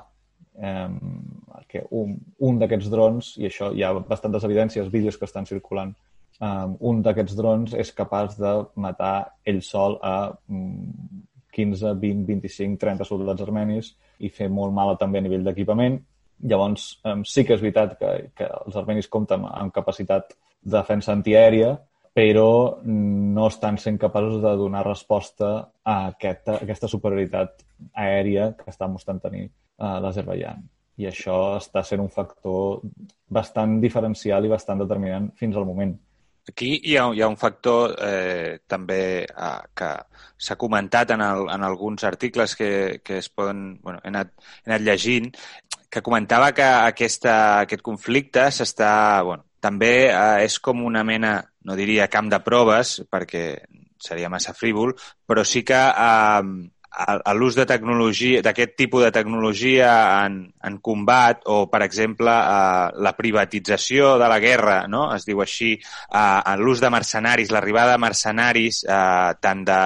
[0.57, 0.89] eh,
[1.69, 2.15] que un,
[2.49, 5.93] un d'aquests drons, i això hi ha bastantes evidències, vídeos que estan circulant,
[6.41, 9.15] eh, un d'aquests drons és capaç de matar
[9.45, 10.15] ell sol a
[10.49, 15.99] 15, 20, 25, 30 soldats armenis i fer molt mal també a nivell d'equipament.
[16.49, 21.13] Llavors, eh, sí que és veritat que, que els armenis compten amb capacitat de defensa
[21.13, 21.75] antiaèria,
[22.15, 25.51] però no estan sent capaços de donar resposta
[25.83, 27.63] a aquesta, a aquesta superioritat
[27.93, 29.45] aèria que està mostrant tenir
[29.77, 30.65] a l'Azerbaijan.
[30.99, 32.81] I això està sent un factor
[33.31, 35.95] bastant diferencial i bastant determinant fins al moment.
[36.49, 39.89] Aquí hi ha, hi ha un factor eh, també eh, que
[40.37, 42.71] s'ha comentat en, el, en alguns articles que,
[43.05, 43.77] que es poden...
[43.83, 44.33] Bueno, he, anat,
[44.63, 45.29] he anat llegint,
[45.89, 47.35] que comentava que aquesta,
[47.67, 48.91] aquest conflicte s'està...
[49.27, 51.37] Bueno, també eh, és com una mena,
[51.67, 53.45] no diria camp de proves, perquè
[53.99, 54.95] seria massa frívol,
[55.27, 56.43] però sí que eh,
[57.37, 59.89] l'ús de tecnologia, d'aquest tipus de tecnologia
[60.25, 65.07] en, en combat o, per exemple, eh, la privatització de la guerra, no?
[65.15, 69.81] es diu així, eh, l'ús de mercenaris, l'arribada de mercenaris eh, tant de,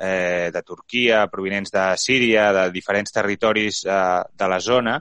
[0.00, 4.98] eh, de Turquia, provinents de Síria, de diferents territoris eh, de la zona,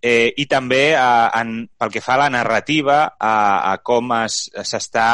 [0.00, 3.34] eh, i també en, pel que fa a la narrativa, a,
[3.72, 5.10] a com s'està,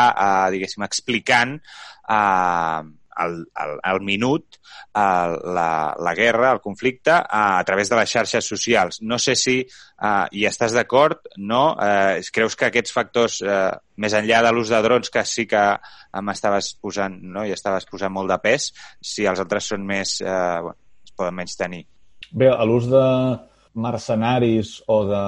[0.53, 2.83] diguéssim, explicant eh,
[3.17, 8.13] al, al, al minut uh, la, la guerra, el conflicte, uh, a través de les
[8.13, 9.01] xarxes socials.
[9.03, 11.65] No sé si uh, hi estàs d'acord, no?
[11.75, 15.67] Uh, creus que aquests factors, uh, més enllà de l'ús de drons, que sí que
[16.23, 17.45] m'estaves posant, no?
[17.45, 20.19] i estaves posant molt de pes, si els altres són més...
[20.25, 21.85] Uh, bueno, es poden menys tenir.
[22.33, 23.05] Bé, l'ús de
[23.77, 25.23] mercenaris o de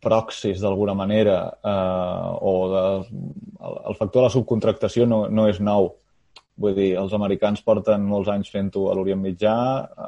[0.00, 2.84] proxys d'alguna manera eh, o de,
[3.60, 5.92] el factor de la subcontractació no, no és nou
[6.60, 9.54] Vull dir, els americans porten molts anys fent-ho a l'Orient Mitjà,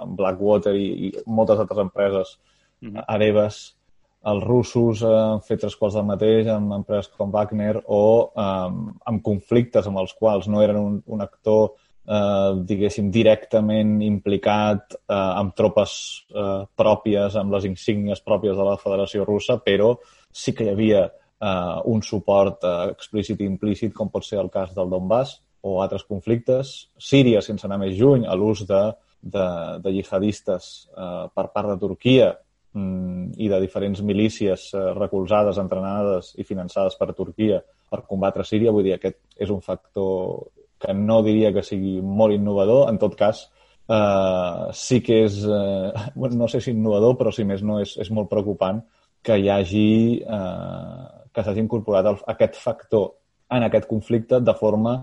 [0.02, 2.38] amb Blackwater i, i moltes altres empreses
[2.80, 3.04] mm -hmm.
[3.08, 3.76] hereves.
[4.24, 9.22] Els russos han fet tres quarts del mateix amb empreses com Wagner o um, amb
[9.22, 11.72] conflictes amb els quals no eren un, un actor
[12.06, 15.94] eh, diguéssim, directament implicat eh, amb tropes
[16.34, 19.94] eh, pròpies, amb les insígnies pròpies de la Federació Russa, però
[20.32, 24.50] sí que hi havia eh, un suport eh, explícit i implícit, com pot ser el
[24.50, 26.72] cas del Donbass, o altres conflictes.
[26.98, 28.82] Síria, sense anar més juny, a l'ús de,
[29.22, 29.46] de,
[29.82, 32.32] de jihadistes eh, per part de Turquia
[32.74, 38.74] mm, i de diferents milícies eh, recolzades, entrenades i finançades per Turquia per combatre Síria.
[38.74, 40.48] Vull dir, aquest és un factor
[40.82, 42.88] que no diria que sigui molt innovador.
[42.90, 43.46] En tot cas,
[43.86, 46.10] eh, sí que és, eh,
[46.42, 48.82] no sé si innovador, però si més no és, és molt preocupant
[49.22, 49.88] que hi hagi,
[50.26, 51.02] eh,
[51.32, 53.12] que s'hagi incorporat el, aquest factor
[53.52, 54.96] en aquest conflicte de forma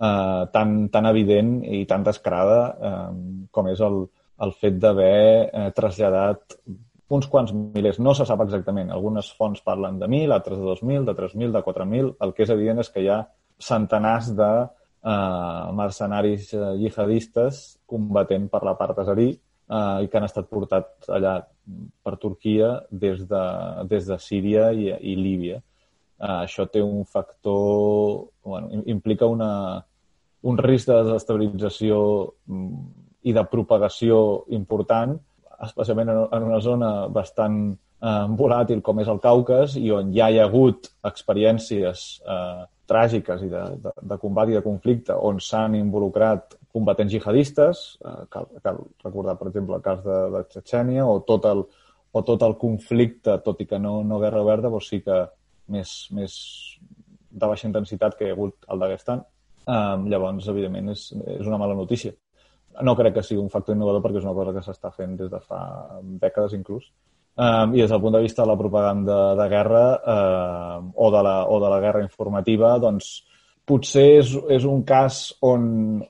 [0.00, 3.08] eh, tan, tan evident i tan descarada eh,
[3.50, 4.02] com és el,
[4.40, 6.56] el fet d'haver eh, traslladat
[7.10, 7.98] uns quants milers.
[7.98, 8.92] No se sap exactament.
[8.94, 12.12] Algunes fonts parlen de 1.000, altres de 2.000, de 3.000, de 4.000.
[12.26, 13.24] El que és evident és que hi ha
[13.60, 20.28] centenars de eh, mercenaris eh, jihadistes combatent per la part azerí eh, i que han
[20.28, 21.40] estat portats allà
[22.02, 23.42] per Turquia des de,
[23.90, 25.60] des de Síria i, i Líbia.
[26.20, 28.30] eh, això té un factor...
[28.44, 29.84] Bueno, implica una,
[30.48, 32.00] un risc de desestabilització
[32.46, 32.82] mm,
[33.28, 34.20] i de propagació
[34.56, 35.18] important,
[35.60, 40.40] especialment en una zona bastant eh, volàtil com és el Caucas i on ja hi
[40.40, 45.76] ha hagut experiències eh, tràgiques i de, de, de combat i de conflicte on s'han
[45.78, 51.20] involucrat combatents jihadistes, eh, cal, cal recordar, per exemple, el cas de, de Txetxènia, o
[51.26, 51.64] tot el,
[52.12, 55.18] o tot el conflicte, tot i que no, no guerra oberta, però sí que
[55.70, 56.36] més, més
[57.30, 59.24] de baixa intensitat que hi ha hagut al Daguestan.
[59.68, 62.14] Um, llavors, evidentment, és, és una mala notícia.
[62.86, 65.30] No crec que sigui un factor innovador perquè és una cosa que s'està fent des
[65.30, 65.60] de fa
[66.22, 66.86] dècades inclús.
[67.40, 71.22] Um, I des del punt de vista de la propaganda de guerra uh, o, de
[71.24, 73.12] la, o de la guerra informativa, doncs
[73.68, 75.62] potser és, és un cas on,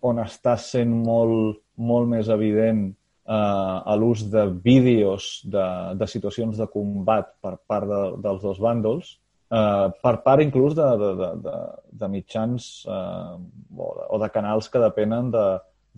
[0.06, 5.66] on està sent molt, molt més evident uh, a l'ús de vídeos de,
[6.00, 9.18] de situacions de combat per part de, dels dos bàndols,
[9.50, 11.56] eh, per part inclús de, de, de, de,
[12.02, 13.34] de mitjans eh,
[13.76, 15.46] o, de, o de canals que depenen de,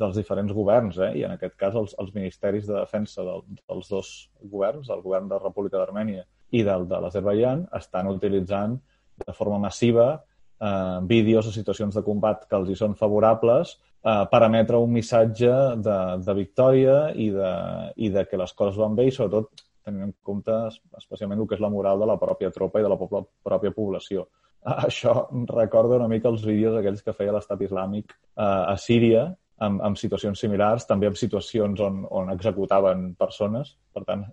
[0.03, 1.13] dels diferents governs, eh?
[1.21, 5.29] i en aquest cas els, els ministeris de defensa del, dels dos governs, el govern
[5.29, 8.79] de la República d'Armènia i del de l'Azerbaijan, estan utilitzant
[9.23, 14.25] de forma massiva eh, vídeos o situacions de combat que els hi són favorables eh,
[14.33, 15.53] per emetre un missatge
[15.85, 17.53] de, de victòria i de,
[17.97, 20.55] i de que les coses van bé i sobretot tenint en compte
[20.99, 24.27] especialment el que és la moral de la pròpia tropa i de la pròpia població.
[24.87, 25.15] Això
[25.51, 29.27] recorda una mica els vídeos aquells que feia l'estat islàmic eh, a Síria,
[29.63, 33.77] amb, amb situacions similars, també amb situacions on, on executaven persones.
[33.95, 34.25] Per tant,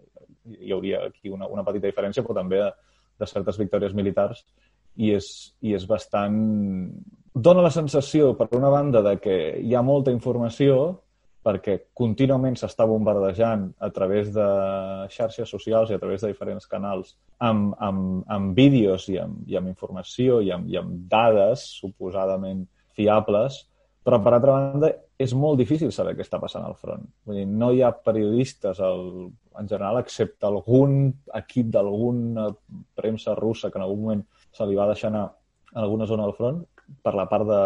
[0.58, 2.72] hi hauria aquí una, una petita diferència, però també de,
[3.20, 4.44] de certes victòries militars.
[5.00, 5.30] I és,
[5.62, 6.40] I és bastant...
[7.40, 10.80] Dóna la sensació, per una banda, de que hi ha molta informació,
[11.46, 14.48] perquè contínuament s'està bombardejant a través de
[15.14, 19.56] xarxes socials i a través de diferents canals amb, amb, amb vídeos i amb, i
[19.60, 22.66] amb informació i amb, i amb dades suposadament
[22.98, 23.62] fiables,
[24.04, 27.04] però per altra banda és molt difícil saber què està passant al front.
[27.28, 29.30] Vull dir, no hi ha periodistes el,
[29.60, 31.02] en general, excepte algun
[31.40, 32.50] equip d'alguna
[33.00, 34.26] premsa russa que en algun moment
[34.56, 36.64] se li va deixar anar a alguna zona del front
[37.04, 37.62] per la part de,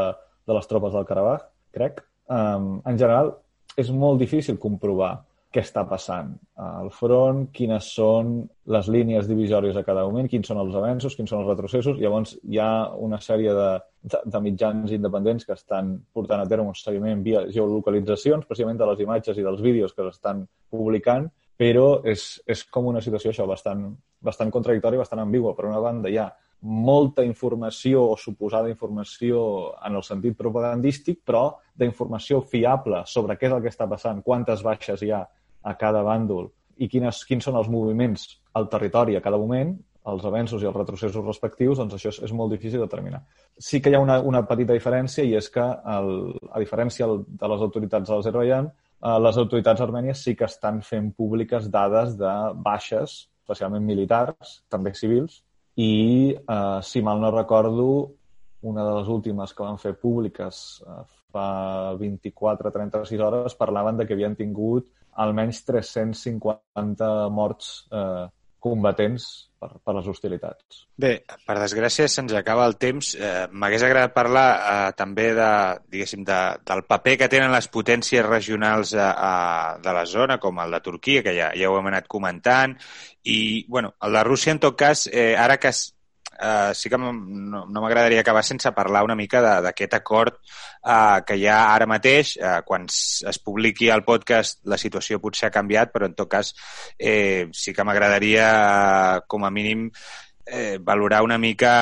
[0.49, 2.01] de les tropes del Karabakh, crec.
[2.33, 3.33] Um, en general,
[3.79, 5.15] és molt difícil comprovar
[5.53, 8.39] què està passant al front, quines són
[8.73, 11.99] les línies divisòries a cada moment, quins són els avenços, quins són els retrocessos.
[12.01, 13.67] Llavors, hi ha una sèrie de,
[14.01, 18.89] de, de mitjans independents que estan portant a terme un seguiment via geolocalitzacions, precisament de
[18.89, 20.41] les imatges i dels vídeos que s'estan
[20.73, 23.91] publicant, però és, és com una situació això bastant,
[24.25, 25.53] bastant contradictòria, bastant ambigua.
[25.53, 26.31] Per una banda, hi ha
[26.63, 29.43] molta informació o suposada informació
[29.83, 31.45] en el sentit propagandístic, però
[31.75, 35.23] d'informació fiable sobre què és el que està passant, quantes baixes hi ha
[35.63, 38.25] a cada bàndol i quines, quins són els moviments
[38.57, 39.75] al territori a cada moment,
[40.07, 43.21] els avenços i els retrocessos respectius, doncs això és, és molt difícil de determinar.
[43.59, 46.11] Sí que hi ha una, una petita diferència i és que, el,
[46.51, 51.13] a diferència de les autoritats de l'Azerbaijan, eh, les autoritats armènies sí que estan fent
[51.15, 52.33] públiques dades de
[52.65, 55.41] baixes, especialment militars, també civils,
[55.75, 58.11] i, eh, si mal no recordo,
[58.63, 61.01] una de les últimes que van fer públiques eh,
[61.33, 61.47] fa
[61.99, 64.87] 24-36 hores parlaven de que havien tingut
[65.23, 68.25] almenys 350 morts eh,
[68.63, 69.25] combatents
[69.59, 70.83] per, per les hostilitats.
[70.99, 71.11] Bé,
[71.47, 73.13] per desgràcia se'ns acaba el temps.
[73.15, 75.49] Eh, M'hagués agradat parlar eh, també de,
[75.93, 79.33] diguéssim, de, del paper que tenen les potències regionals a, a,
[79.83, 82.77] de la zona, com el de Turquia, que ja, ja ho hem anat comentant,
[83.23, 85.73] i bueno, el de Rússia, en tot cas, eh, ara que
[86.39, 91.37] eh, sí que no, no m'agradaria acabar sense parlar una mica d'aquest acord eh, que
[91.37, 92.35] hi ha ara mateix.
[92.37, 96.53] Eh, quan es publiqui el podcast la situació potser ha canviat, però en tot cas
[96.97, 99.89] eh, sí que m'agradaria eh, com a mínim
[100.45, 101.73] eh, valorar una mica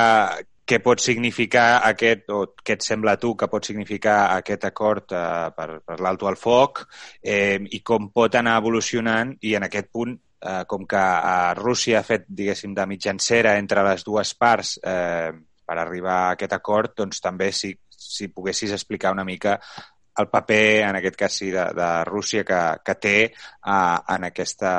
[0.72, 5.12] què pot significar aquest, o què et sembla a tu que pot significar aquest acord
[5.12, 6.84] eh, per, per l'alto al foc
[7.20, 12.00] eh, i com pot anar evolucionant i en aquest punt eh, com que eh, Rússia
[12.00, 15.30] ha fet, diguéssim, de mitjancera entre les dues parts eh,
[15.62, 19.58] per arribar a aquest acord, doncs també si, si poguessis explicar una mica
[20.18, 24.72] el paper, en aquest cas sí, de, de Rússia que, que té eh, en aquesta,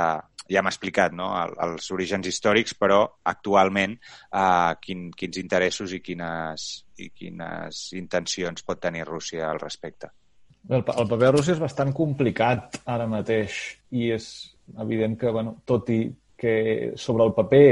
[0.49, 1.31] ja m'ha explicat no?
[1.39, 3.01] El, els orígens històrics, però
[3.31, 6.67] actualment eh, quin, quins interessos i quines,
[7.01, 10.11] i quines intencions pot tenir Rússia al respecte.
[10.69, 13.57] El, el paper de Rússia és bastant complicat ara mateix
[13.91, 14.29] i és
[14.79, 16.01] evident que, bueno, tot i
[16.37, 17.67] que sobre el paper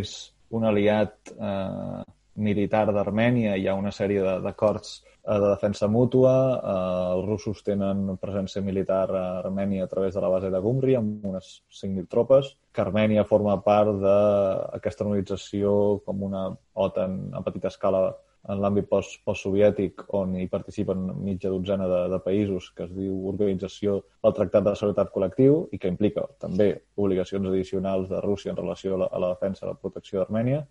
[0.00, 0.16] és
[0.56, 2.02] un aliat eh,
[2.36, 6.34] militar d'Armènia hi ha una sèrie d'acords de defensa mútua.
[6.56, 10.94] Eh, els russos tenen presència militar a Armènia a través de la base de Gumri
[10.94, 17.72] amb unes 5.000 tropes, que Armènia forma part d'aquesta organització com una OTAN a petita
[17.74, 18.06] escala
[18.46, 23.26] en l'àmbit post, postsoviètic on hi participen mitja dotzena de, de països que es diu
[23.32, 28.60] Organització del Tractat de Seguretat Col·lectiu i que implica també obligacions addicionals de Rússia en
[28.60, 30.62] relació a la, a la defensa i la protecció d'Armènia,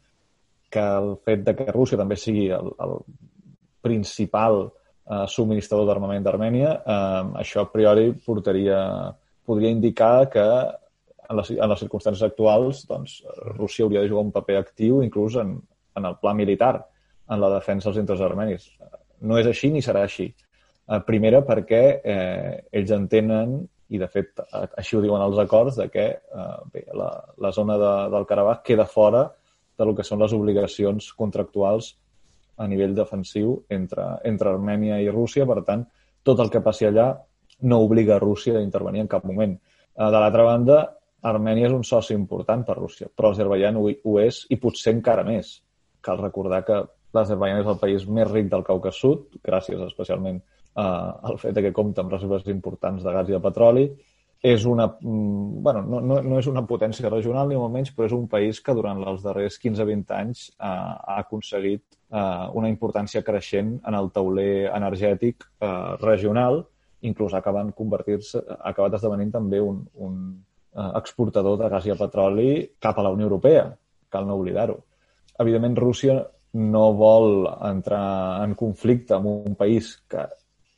[0.75, 2.97] que el fet de que Rússia també sigui el, el
[3.85, 8.79] principal eh, subministrador d'armament d'Armènia, eh, això a priori portaria,
[9.45, 10.45] podria indicar que
[11.25, 13.21] en les, en les circumstàncies actuals doncs,
[13.55, 15.55] Rússia hauria de jugar un paper actiu inclús en,
[15.95, 16.75] en el pla militar,
[17.29, 18.67] en la defensa dels interessos armenis.
[19.25, 20.27] No és així ni serà així.
[20.85, 23.57] Eh, primera, perquè eh, ells entenen,
[23.93, 24.41] i de fet
[24.81, 27.09] així ho diuen els acords, de que eh, bé, la,
[27.41, 29.25] la zona de, del Karabakh queda fora
[29.77, 31.93] de lo que són les obligacions contractuals
[32.57, 35.45] a nivell defensiu entre, entre Armènia i Rússia.
[35.47, 35.83] Per tant,
[36.23, 37.09] tot el que passi allà
[37.67, 39.55] no obliga a Rússia a intervenir en cap moment.
[39.55, 40.79] Eh, de l'altra banda,
[41.25, 45.25] Armènia és un soci important per Rússia, però Azerbaijan ho, ho és i potser encara
[45.27, 45.55] més.
[46.05, 46.81] Cal recordar que
[47.15, 51.73] l'Azerbaijan és el país més ric del Caucas Sud, gràcies especialment eh, al fet que
[51.73, 53.87] compta amb reserves importants de gas i de petroli,
[54.45, 58.05] és una, mm, bueno, no, no, no és una potència regional ni molt menys, però
[58.05, 63.23] és un país que durant els darrers 15-20 anys eh, ha aconseguit eh, una importància
[63.25, 65.71] creixent en el tauler energètic eh,
[66.03, 66.61] regional,
[67.09, 71.97] inclús acaben convertir-se, ha acabat esdevenint també un, un eh, exportador de gas i de
[72.03, 73.65] petroli cap a la Unió Europea,
[74.13, 74.77] cal no oblidar-ho.
[75.41, 76.19] Evidentment, Rússia
[76.53, 80.29] no vol entrar en conflicte amb un país que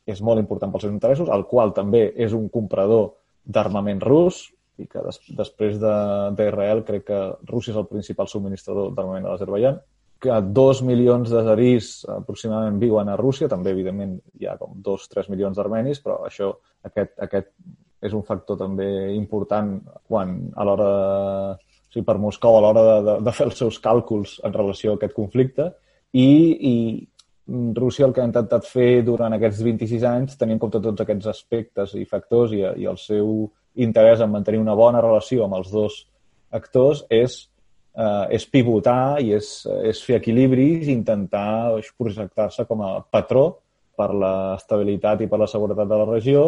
[0.08, 3.10] és molt important pels seus interessos, el qual també és un comprador
[3.48, 4.44] d'armament rus
[4.78, 9.32] i que des, després d'Israel de, crec que Rússia és el principal subministrador d'armament a
[9.32, 9.80] l'Azerbaijan,
[10.22, 15.28] que dos milions d'azerís aproximadament viuen a Rússia, també, evidentment, hi ha com dos, tres
[15.30, 16.52] milions d'armenis, però això,
[16.86, 17.52] aquest, aquest
[18.02, 19.76] és un factor també important
[20.06, 20.90] quan a l'hora
[21.58, 24.92] o sigui, per Moscou a l'hora de, de, de fer els seus càlculs en relació
[24.92, 25.70] a aquest conflicte.
[26.12, 26.28] I,
[26.70, 26.74] i
[27.48, 31.30] Rússia el que ha intentat fer durant aquests 26 anys, tenint en compte tots aquests
[31.30, 33.46] aspectes i factors i, i el seu
[33.80, 35.96] interès en mantenir una bona relació amb els dos
[36.52, 37.38] actors, és,
[37.96, 39.48] eh, és pivotar i és,
[39.88, 43.46] és fer equilibris i intentar projectar-se com a patró
[43.96, 46.44] per l'estabilitat i per la seguretat de la regió,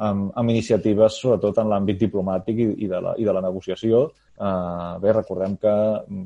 [0.00, 4.06] amb, amb iniciatives sobretot en l'àmbit diplomàtic i, i, de la, i de la negociació.
[4.40, 5.76] Eh, bé, recordem que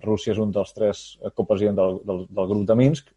[0.07, 1.05] Rússia és un dels tres
[1.35, 3.11] copresidents del, del, del grup de Minsk,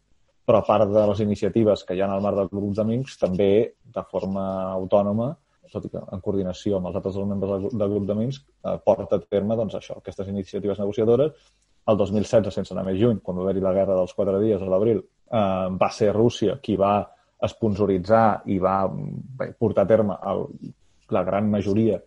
[0.48, 3.50] però a part de les iniciatives que hi ha al marc del Club d'Amics, també
[3.96, 5.34] de forma autònoma,
[5.68, 9.18] tot i que en coordinació amb els altres membres del, grup de Minsk, eh, porta
[9.18, 11.50] a terme doncs, això, aquestes iniciatives negociadores.
[11.88, 14.70] El 2016, sense anar més lluny, quan va haver-hi la guerra dels quatre dies a
[14.72, 16.94] l'abril, eh, va ser Rússia qui va
[17.44, 20.46] esponsoritzar i va bé, portar a terme el,
[21.12, 22.00] la gran majoria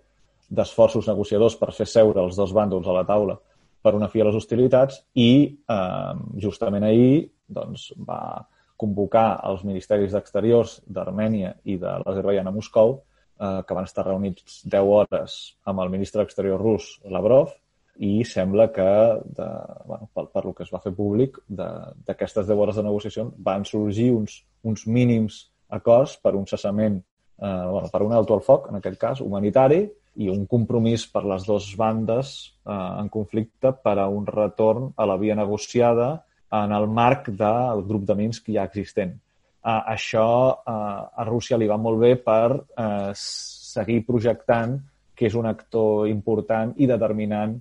[0.50, 3.38] d'esforços negociadors per fer seure els dos bàndols a la taula
[3.82, 6.14] per una fi a les hostilitats i eh,
[6.44, 8.46] justament ahir doncs, va
[8.82, 12.96] convocar els ministeris d'Exteriors d'Armènia i de l'Azerbaijan a Moscou,
[13.42, 15.38] eh, que van estar reunits 10 hores
[15.70, 17.54] amb el ministre d'Exterior rus, Lavrov,
[18.02, 18.90] i sembla que,
[19.38, 19.48] de,
[19.86, 23.68] bueno, per, per lo que es va fer públic, d'aquestes 10 hores de negociació van
[23.68, 26.98] sorgir uns, uns mínims acords per un cessament,
[27.38, 29.84] eh, bueno, per un alto al foc, en aquest cas, humanitari,
[30.20, 32.34] i un compromís per les dues bandes
[32.66, 36.14] eh, en conflicte per a un retorn a la via negociada
[36.52, 39.16] en el marc del grup de Minsk ja existent.
[39.62, 40.26] Uh, això
[40.58, 40.74] uh,
[41.22, 44.80] a Rússia li va molt bé per uh, seguir projectant
[45.16, 47.54] que és un actor important i determinant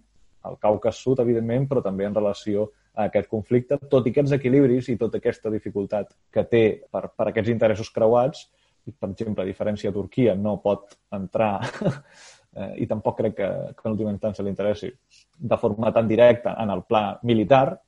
[0.49, 4.89] al Caucas Sud, evidentment, però també en relació a aquest conflicte, tot i aquests equilibris
[4.89, 8.47] i tota aquesta dificultat que té per, per aquests interessos creuats,
[8.91, 11.53] per exemple, a diferència de Turquia, no pot entrar
[12.57, 16.57] eh, i tampoc crec que, que en última instància li interessi de forma tan directa
[16.63, 17.79] en el pla militar,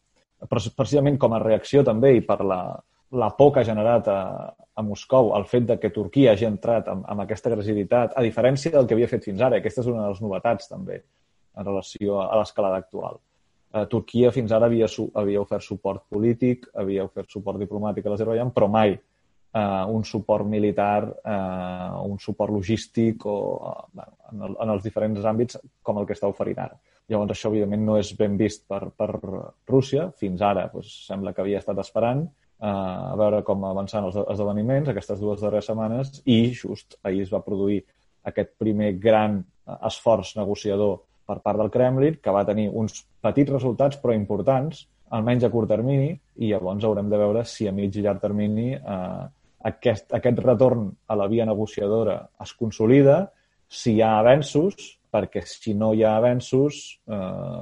[0.50, 2.62] precisament com a reacció també i per la,
[3.12, 4.20] la por que ha generat a,
[4.74, 8.72] a Moscou el fet de que Turquia hagi entrat amb, amb aquesta agressivitat, a diferència
[8.74, 9.60] del que havia fet fins ara.
[9.60, 13.20] Aquesta és una de les novetats també en relació a l'escalada actual.
[13.72, 14.88] Eh, Turquia fins ara havia,
[15.20, 18.96] havia ofert suport polític, havia ofert suport diplomàtic a l'Azerbaijan, però mai
[19.54, 24.82] eh, un suport militar, eh, un suport logístic o eh, bueno, en, el, en els
[24.82, 26.78] diferents àmbits com el que està oferint ara.
[27.10, 29.10] Llavors, això, evidentment, no és ben vist per, per
[29.68, 30.08] Rússia.
[30.18, 34.88] Fins ara doncs, sembla que havia estat esperant uh, a veure com avançant els esdeveniments
[34.88, 37.82] aquestes dues darreres setmanes i just ahir es va produir
[38.30, 39.40] aquest primer gran
[39.82, 45.44] esforç negociador per part del Kremlin, que va tenir uns petits resultats però importants almenys
[45.44, 49.24] a curt termini, i llavors haurem de veure si a mig i llarg termini eh,
[49.68, 53.22] aquest, aquest retorn a la via negociadora es consolida,
[53.68, 57.16] si hi ha avenços, perquè si no hi ha avenços, eh,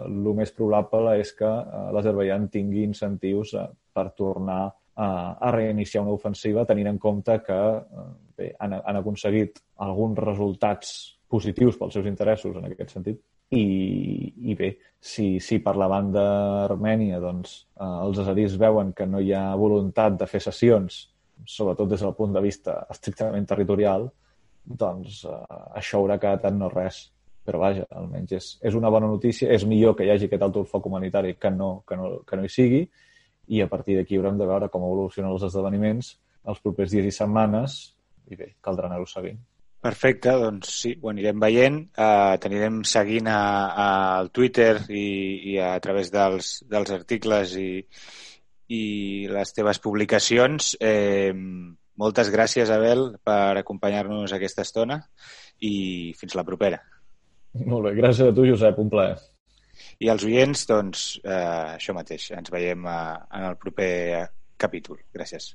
[0.07, 6.05] el més probable és que eh, l'Azerbaijan tingui incentius eh, per tornar a, a reiniciar
[6.05, 8.07] una ofensiva, tenint en compte que eh,
[8.39, 10.95] bé, han, han aconseguit alguns resultats
[11.31, 13.21] positius pels seus interessos en aquest sentit.
[13.51, 13.65] I,
[14.47, 16.23] i bé, si, si per la banda
[16.69, 21.03] armènia doncs, eh, els azeris veuen que no hi ha voluntat de fer sessions,
[21.47, 24.09] sobretot des del punt de vista estrictament territorial,
[24.65, 25.41] doncs eh,
[25.81, 27.09] això haurà quedat en no res
[27.51, 29.49] però vaja, almenys és, és una bona notícia.
[29.51, 32.45] És millor que hi hagi aquest alto foc humanitari que no, que no, que no
[32.47, 32.83] hi sigui
[33.51, 36.13] i a partir d'aquí haurem de veure com evolucionen els esdeveniments
[36.51, 37.81] els propers dies i setmanes
[38.31, 39.41] i bé, caldrà anar-ho seguint.
[39.81, 41.79] Perfecte, doncs sí, ho anirem veient.
[41.97, 43.41] Uh, t'anirem seguint a,
[44.21, 45.07] al Twitter i,
[45.55, 47.71] i a través dels, dels articles i,
[48.71, 50.75] i les teves publicacions.
[50.81, 51.35] Eh,
[52.01, 55.01] moltes gràcies, Abel, per acompanyar-nos aquesta estona
[55.61, 56.81] i fins la propera.
[57.67, 59.19] Molt bé, gràcies a tu, Josep, un plaer.
[60.01, 62.31] I als oients, doncs, eh, això mateix.
[62.37, 63.01] Ens veiem eh,
[63.39, 63.91] en el proper
[64.61, 65.03] capítol.
[65.17, 65.55] Gràcies.